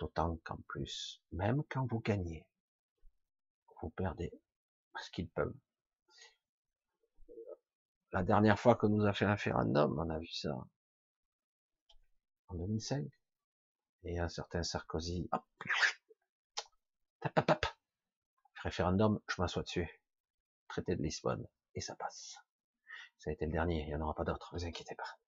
D'autant 0.02 0.36
qu'en 0.42 0.56
plus, 0.66 1.22
même 1.30 1.62
quand 1.70 1.86
vous 1.86 2.00
gagnez, 2.00 2.44
vous 3.80 3.90
perdez. 3.90 4.32
Parce 4.92 5.08
qu'ils 5.10 5.28
peuvent 5.28 5.54
la 8.10 8.24
dernière 8.24 8.58
fois 8.58 8.74
que 8.74 8.88
nous 8.88 9.06
a 9.06 9.12
fait 9.12 9.26
un 9.26 9.30
référendum, 9.30 9.96
on 10.00 10.10
a 10.10 10.18
vu 10.18 10.26
ça 10.26 10.50
en 12.48 12.54
2005. 12.56 13.06
Et 14.02 14.18
un 14.18 14.28
certain 14.28 14.64
Sarkozy, 14.64 15.28
hop, 15.30 15.44
tap, 17.20 17.34
tap, 17.34 17.46
tap. 17.46 17.66
référendum, 18.64 19.20
je 19.28 19.40
m'assois 19.40 19.62
dessus. 19.62 20.02
Traité 20.66 20.96
de 20.96 21.02
Lisbonne, 21.04 21.46
et 21.76 21.80
ça 21.80 21.94
passe. 21.94 22.38
Ça 23.18 23.30
a 23.30 23.32
été 23.34 23.46
le 23.46 23.52
dernier, 23.52 23.82
il 23.82 23.86
n'y 23.86 23.94
en 23.94 24.00
aura 24.00 24.16
pas 24.16 24.24
d'autres, 24.24 24.50
vous 24.52 24.64
inquiétez 24.64 24.96
pas. 24.96 25.20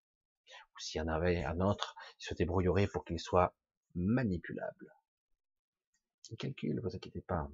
Ou 0.74 0.80
s'il 0.80 0.98
y 0.98 1.02
en 1.02 1.06
avait 1.06 1.44
un 1.44 1.60
autre, 1.60 1.94
il 2.18 2.24
se 2.24 2.34
débrouillerait 2.34 2.88
pour 2.88 3.04
qu'il 3.04 3.20
soit 3.20 3.54
manipulable. 3.94 4.92
Il 6.30 6.36
calcule, 6.36 6.76
ne 6.76 6.80
vous 6.80 6.94
inquiétez 6.96 7.20
pas. 7.20 7.50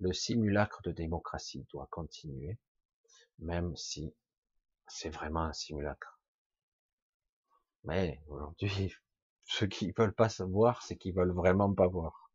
Le 0.00 0.12
simulacre 0.12 0.82
de 0.82 0.90
démocratie 0.90 1.66
doit 1.70 1.86
continuer, 1.90 2.58
même 3.38 3.76
si 3.76 4.12
c'est 4.88 5.10
vraiment 5.10 5.42
un 5.42 5.52
simulacre. 5.52 6.20
Mais 7.84 8.22
aujourd'hui, 8.26 8.94
ceux 9.44 9.66
qui 9.66 9.92
veulent 9.92 10.14
pas 10.14 10.28
savoir, 10.28 10.82
c'est 10.82 10.96
qu'ils 10.96 11.14
veulent 11.14 11.34
vraiment 11.34 11.72
pas 11.72 11.86
voir. 11.86 12.30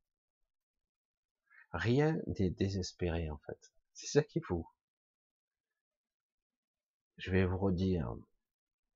Rien 1.72 2.18
n'est 2.28 2.50
désespéré 2.50 3.30
en 3.30 3.38
fait. 3.40 3.72
C'est 3.94 4.08
ça 4.08 4.24
qui 4.24 4.40
faut. 4.40 4.68
Je 7.18 7.32
vais 7.32 7.46
vous 7.46 7.58
redire 7.58 8.16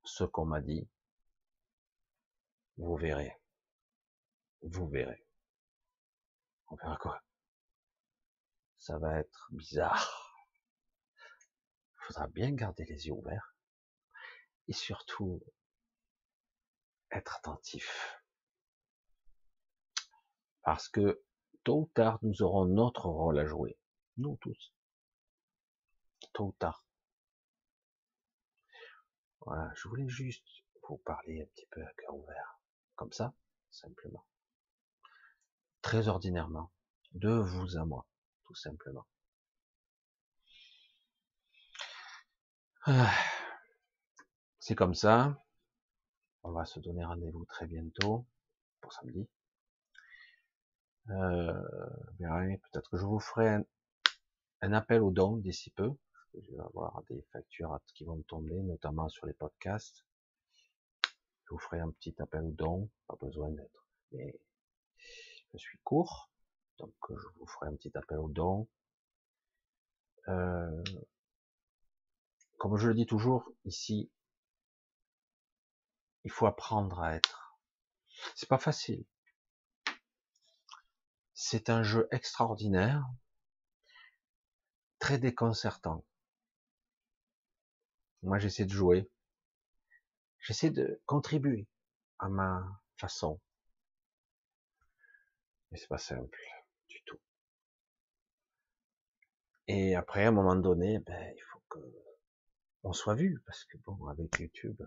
ce 0.04 0.24
qu'on 0.24 0.46
m'a 0.46 0.62
dit. 0.62 0.88
Vous 2.78 2.96
verrez. 2.96 3.41
Vous 4.62 4.88
verrez. 4.88 5.26
On 6.68 6.76
verra 6.76 6.98
quoi? 6.98 7.24
Ça 8.78 8.98
va 8.98 9.20
être 9.20 9.50
bizarre. 9.52 10.46
Il 11.96 12.06
faudra 12.06 12.28
bien 12.28 12.52
garder 12.52 12.86
les 12.86 13.08
yeux 13.08 13.14
ouverts 13.14 13.56
et 14.68 14.74
surtout 14.74 15.44
être 17.12 17.36
attentif. 17.38 18.22
Parce 20.64 20.90
que 20.90 21.24
tôt 21.64 21.82
ou 21.82 21.92
tard, 21.94 22.20
nous 22.22 22.42
aurons 22.42 22.66
notre 22.66 23.08
rôle 23.08 23.40
à 23.40 23.46
jouer. 23.46 23.78
Nous 24.18 24.38
tous. 24.38 24.74
Tôt 26.34 26.48
ou 26.48 26.52
tard. 26.54 26.86
Voilà, 29.42 29.72
je 29.76 29.88
voulais 29.88 30.08
juste 30.08 30.46
vous 30.88 30.98
parler 30.98 31.42
un 31.42 31.46
petit 31.46 31.66
peu 31.72 31.84
à 31.84 31.94
cœur 31.94 32.16
ouvert. 32.16 32.60
Comme 32.96 33.12
ça, 33.12 33.34
simplement. 33.72 34.26
Très 35.82 36.08
ordinairement. 36.08 36.72
De 37.14 37.32
vous 37.32 37.78
à 37.78 37.86
moi. 37.86 38.06
Tout 38.46 38.56
simplement. 38.56 39.06
Ah. 42.86 43.14
C'est 44.60 44.76
comme 44.76 44.94
ça. 44.94 45.44
On 46.44 46.52
va 46.52 46.66
se 46.66 46.80
donner 46.80 47.04
rendez-vous 47.04 47.46
très 47.46 47.66
bientôt 47.66 48.26
pour 48.80 48.94
samedi. 48.94 49.28
Euh, 51.10 51.62
peut-être 52.18 52.90
que 52.90 52.98
je 52.98 53.06
vous 53.06 53.20
ferai 53.20 53.64
un, 54.62 54.74
appel 54.74 55.02
aux 55.02 55.12
dons 55.12 55.38
d'ici 55.38 55.72
peu. 55.72 55.92
je 56.34 56.52
vais 56.52 56.60
avoir 56.60 57.02
des 57.10 57.22
factures 57.32 57.80
qui 57.88 58.06
vont 58.06 58.22
tomber, 58.28 58.56
notamment 58.62 59.10
sur 59.10 59.26
les 59.26 59.34
podcasts. 59.34 60.06
Je 61.04 61.50
vous 61.50 61.60
ferai 61.60 61.80
un 61.80 61.92
petit 61.92 62.16
appel 62.20 62.44
au 62.44 62.52
don, 62.52 62.90
pas 63.08 63.18
besoin 63.20 63.50
d'être, 63.50 63.86
je 65.54 65.60
suis 65.60 65.80
court, 65.80 66.30
donc 66.78 66.94
je 67.10 67.28
vous 67.40 67.46
ferai 67.46 67.68
un 67.68 67.76
petit 67.76 67.92
appel 67.96 68.18
au 68.18 68.30
don. 68.30 68.68
Euh, 70.28 70.84
comme 72.58 72.78
je 72.78 72.88
le 72.88 72.94
dis 72.94 73.06
toujours 73.06 73.52
ici, 73.66 74.12
il 76.24 76.32
faut 76.32 76.46
apprendre 76.46 77.02
à 77.02 77.16
être. 77.16 77.58
C'est 78.36 78.50
pas 78.50 78.60
facile. 78.60 79.04
C'est 81.34 81.70
un 81.70 81.82
jeu 81.82 82.08
extraordinaire, 82.12 83.04
très 85.00 85.18
déconcertant. 85.18 86.06
Moi, 88.22 88.38
j'essaie 88.38 88.66
de 88.66 88.72
jouer. 88.72 89.10
J'essaie 90.40 90.70
de 90.70 91.02
contribuer 91.08 91.68
à 92.20 92.30
ma 92.30 92.80
façon. 92.98 93.40
Mais 95.72 95.78
c'est 95.78 95.88
pas 95.88 95.98
simple 95.98 96.40
du 96.88 97.02
tout. 97.06 97.20
Et 99.68 99.96
après, 99.96 100.26
à 100.26 100.28
un 100.30 100.32
moment 100.32 100.56
donné, 100.56 101.00
ben, 101.00 101.34
il 101.36 101.42
faut 101.52 101.62
que 101.70 101.80
on 102.84 102.94
soit 102.94 103.16
vu, 103.16 103.42
parce 103.46 103.64
que 103.66 103.78
bon, 103.78 104.08
avec 104.08 104.40
YouTube. 104.40 104.82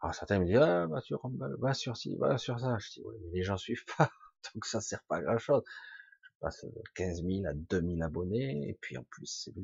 Alors 0.00 0.14
certains 0.14 0.38
me 0.38 0.44
disent, 0.44 0.56
ah, 0.58 0.86
va 0.86 1.00
sur 1.00 1.20
sur 1.74 1.96
ci, 1.96 2.16
va 2.16 2.38
sur 2.38 2.58
ça. 2.60 2.78
Je 2.78 2.90
dis, 2.90 3.02
oui, 3.04 3.16
mais 3.22 3.38
les 3.38 3.42
gens 3.42 3.56
suivent 3.56 3.84
pas, 3.96 4.10
donc 4.54 4.64
ça 4.64 4.80
sert 4.80 5.02
pas 5.04 5.16
à 5.16 5.22
grand 5.22 5.38
chose. 5.38 5.62
Je 6.22 6.28
passe 6.40 6.64
de 6.64 6.82
15 6.94 7.22
000 7.24 7.46
à 7.46 7.54
2000 7.54 8.02
abonnés, 8.02 8.68
et 8.68 8.74
puis 8.74 8.96
en 8.96 9.04
plus, 9.04 9.26
c'est 9.26 9.54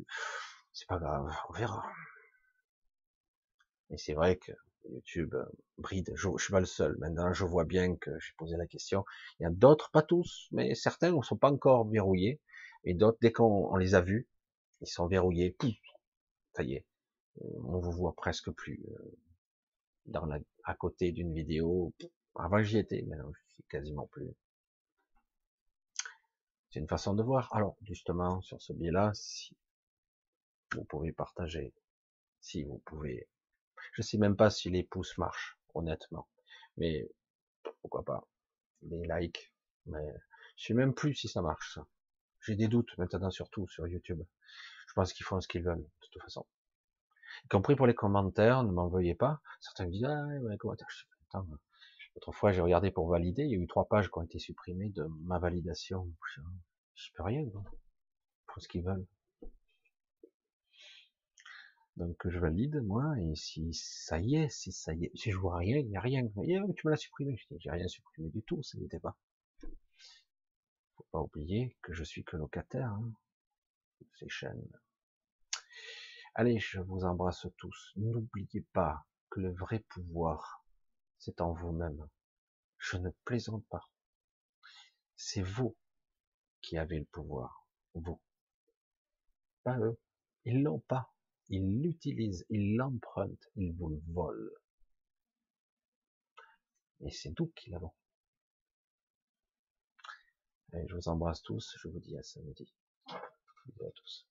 c'est 0.73 0.89
pas 0.89 0.99
grave, 0.99 1.33
on 1.49 1.53
verra. 1.53 1.85
Et 3.91 3.99
c'est 3.99 4.15
vrai 4.15 4.37
que 4.37 4.53
YouTube 4.91 5.35
euh, 5.35 5.45
bride, 5.79 6.13
je, 6.15 6.29
je, 6.37 6.43
suis 6.43 6.53
pas 6.53 6.61
le 6.61 6.67
seul. 6.67 6.97
Maintenant, 6.99 7.33
je 7.33 7.45
vois 7.45 7.65
bien 7.65 7.97
que 7.97 8.11
j'ai 8.19 8.33
posé 8.37 8.57
la 8.57 8.67
question. 8.67 9.05
Il 9.39 9.45
y 9.45 9.47
a 9.47 9.51
d'autres, 9.51 9.91
pas 9.91 10.03
tous, 10.03 10.49
mais 10.53 10.75
certains 10.75 11.13
ne 11.13 11.23
sont 11.23 11.37
pas 11.37 11.51
encore 11.51 11.89
verrouillés. 11.89 12.41
Et 12.85 12.95
d'autres, 12.95 13.19
dès 13.21 13.33
qu'on 13.33 13.77
les 13.77 13.95
a 13.95 14.01
vus, 14.01 14.29
ils 14.81 14.87
sont 14.87 15.07
verrouillés. 15.07 15.53
Pouf, 15.53 15.75
ça 16.55 16.63
y 16.63 16.75
est, 16.75 16.87
euh, 17.43 17.49
on 17.65 17.79
vous 17.79 17.93
voit 17.93 18.15
presque 18.15 18.51
plus 18.51 18.85
euh, 18.89 19.17
dans 20.07 20.29
à 20.65 20.75
côté 20.75 21.13
d'une 21.13 21.35
vidéo. 21.35 21.93
Avant 22.37 22.63
j'y 22.63 22.79
étais, 22.79 23.03
maintenant 23.03 23.33
je 23.33 23.55
suis 23.55 23.65
quasiment 23.65 24.07
plus. 24.09 24.35
C'est 26.71 26.81
une 26.81 26.89
façon 26.89 27.15
de 27.15 27.23
voir. 27.23 27.55
Alors 27.55 27.77
justement, 27.83 28.41
sur 28.43 28.61
ce 28.61 28.73
biais-là, 28.73 29.13
si 29.15 29.57
vous 30.75 30.85
pouvez 30.85 31.13
partager, 31.13 31.73
si 32.41 32.65
vous 32.65 32.79
pouvez. 32.85 33.29
Je 33.93 34.03
sais 34.03 34.19
même 34.19 34.37
pas 34.37 34.51
si 34.51 34.71
les 34.71 34.83
pouces 34.83 35.17
marchent, 35.19 35.59
honnêtement. 35.75 36.29
Mais 36.77 37.09
pourquoi 37.81 38.05
pas 38.05 38.27
des 38.83 39.03
likes. 39.07 39.53
Mais 39.87 40.15
je 40.57 40.67
sais 40.67 40.75
même 40.75 40.95
plus 40.95 41.15
si 41.15 41.29
ça 41.29 41.43
marche. 41.43 41.79
J'ai 42.41 42.57
des 42.57 42.69
doutes 42.69 42.97
maintenant, 42.99 43.31
surtout 43.31 43.67
sur 43.69 43.87
YouTube. 43.87 44.23
Je 44.89 44.93
pense 44.95 45.13
qu'ils 45.13 45.25
font 45.25 45.41
ce 45.41 45.49
qu'ils 45.49 45.63
veulent, 45.63 45.83
de 45.83 46.07
toute 46.11 46.23
façon. 46.23 46.47
Y 47.45 47.49
compris 47.49 47.75
pour 47.75 47.87
les 47.87 47.95
commentaires, 47.95 48.63
ne 48.63 48.71
m'en 48.71 48.89
veuillez 48.89 49.15
pas. 49.15 49.41
Certains 49.61 49.87
me 49.87 49.91
disent, 49.91 50.05
ah, 50.05 50.27
les 50.51 50.59
commentaires, 50.59 50.91
je 50.91 51.05
attends, 51.29 51.47
Autrefois, 52.17 52.53
j'ai 52.53 52.61
regardé 52.61 52.93
pour 52.93 53.09
valider, 53.09 53.43
il 53.43 53.51
y 53.51 53.55
a 53.55 53.59
eu 53.59 53.67
trois 53.67 53.87
pages 53.87 54.09
qui 54.09 54.19
ont 54.19 54.23
été 54.23 54.39
supprimées 54.39 54.91
de 54.91 55.05
ma 55.23 55.39
validation. 55.41 56.09
Je 56.95 57.11
peux 57.15 57.25
rien. 57.25 57.41
Ils 57.41 57.51
font 57.51 58.61
ce 58.61 58.69
qu'ils 58.69 58.85
veulent. 58.85 59.05
Donc 61.97 62.29
je 62.29 62.39
valide 62.39 62.83
moi, 62.83 63.15
et 63.21 63.37
si 63.37 63.73
ça 63.73 64.19
y 64.19 64.35
est, 64.37 64.49
si 64.49 64.73
ça 64.73 64.95
y 64.95 65.05
est, 65.05 65.17
si 65.17 65.31
je 65.31 65.39
vois 65.39 65.59
rien, 65.59 65.79
il 65.79 65.87
n'y 65.87 65.97
a 65.97 66.01
rien. 66.01 66.27
tu 66.27 66.87
me 66.87 66.91
l'as 66.91 66.97
supprimé. 66.97 67.39
J'ai 67.59 67.71
rien 67.71 67.87
supprimé 67.87 68.31
du 68.31 68.43
tout, 68.43 68.63
ça 68.63 68.79
n'était 68.79 68.99
pas. 68.99 69.17
Faut 70.97 71.07
pas 71.13 71.21
oublier 71.21 71.77
que 71.83 71.93
je 71.93 72.03
suis 72.03 72.25
que 72.25 72.37
locataire 72.37 72.91
hein, 72.91 73.13
de 74.01 74.07
ces 74.19 74.29
chaînes. 74.29 74.69
Allez, 76.35 76.59
je 76.59 76.81
vous 76.81 77.05
embrasse 77.05 77.47
tous. 77.59 77.93
N'oubliez 77.95 78.63
pas 78.73 79.07
que 79.31 79.39
le 79.39 79.53
vrai 79.53 79.79
pouvoir, 79.89 80.65
c'est 81.19 81.41
en 81.41 81.53
vous-même. 81.53 82.09
Je 82.79 82.97
ne 82.97 83.11
plaisante 83.25 83.65
pas. 83.69 83.89
C'est 85.15 85.43
vous 85.43 85.77
qui 86.61 86.77
avez 86.77 86.99
le 86.99 87.05
pouvoir. 87.05 87.69
Vous. 87.95 88.21
Pas 89.63 89.79
eux. 89.79 89.97
Ils 90.45 90.61
l'ont 90.63 90.81
pas. 90.81 91.14
Ils 91.49 91.83
l'utilisent, 91.83 92.47
ils 92.49 92.77
l'empruntent, 92.77 93.51
ils 93.57 93.73
vous 93.73 93.89
le 93.91 94.01
volent. 94.09 94.53
Et 97.01 97.11
c'est 97.11 97.39
nous 97.39 97.49
qui 97.55 97.71
l'avons. 97.71 97.93
je 100.73 100.95
vous 100.95 101.09
embrasse 101.09 101.43
tous, 101.43 101.77
je 101.79 101.89
vous 101.89 102.01
dis 102.01 102.17
à 102.17 102.23
samedi. 102.23 102.73
à 103.09 103.91
tous. 103.95 104.27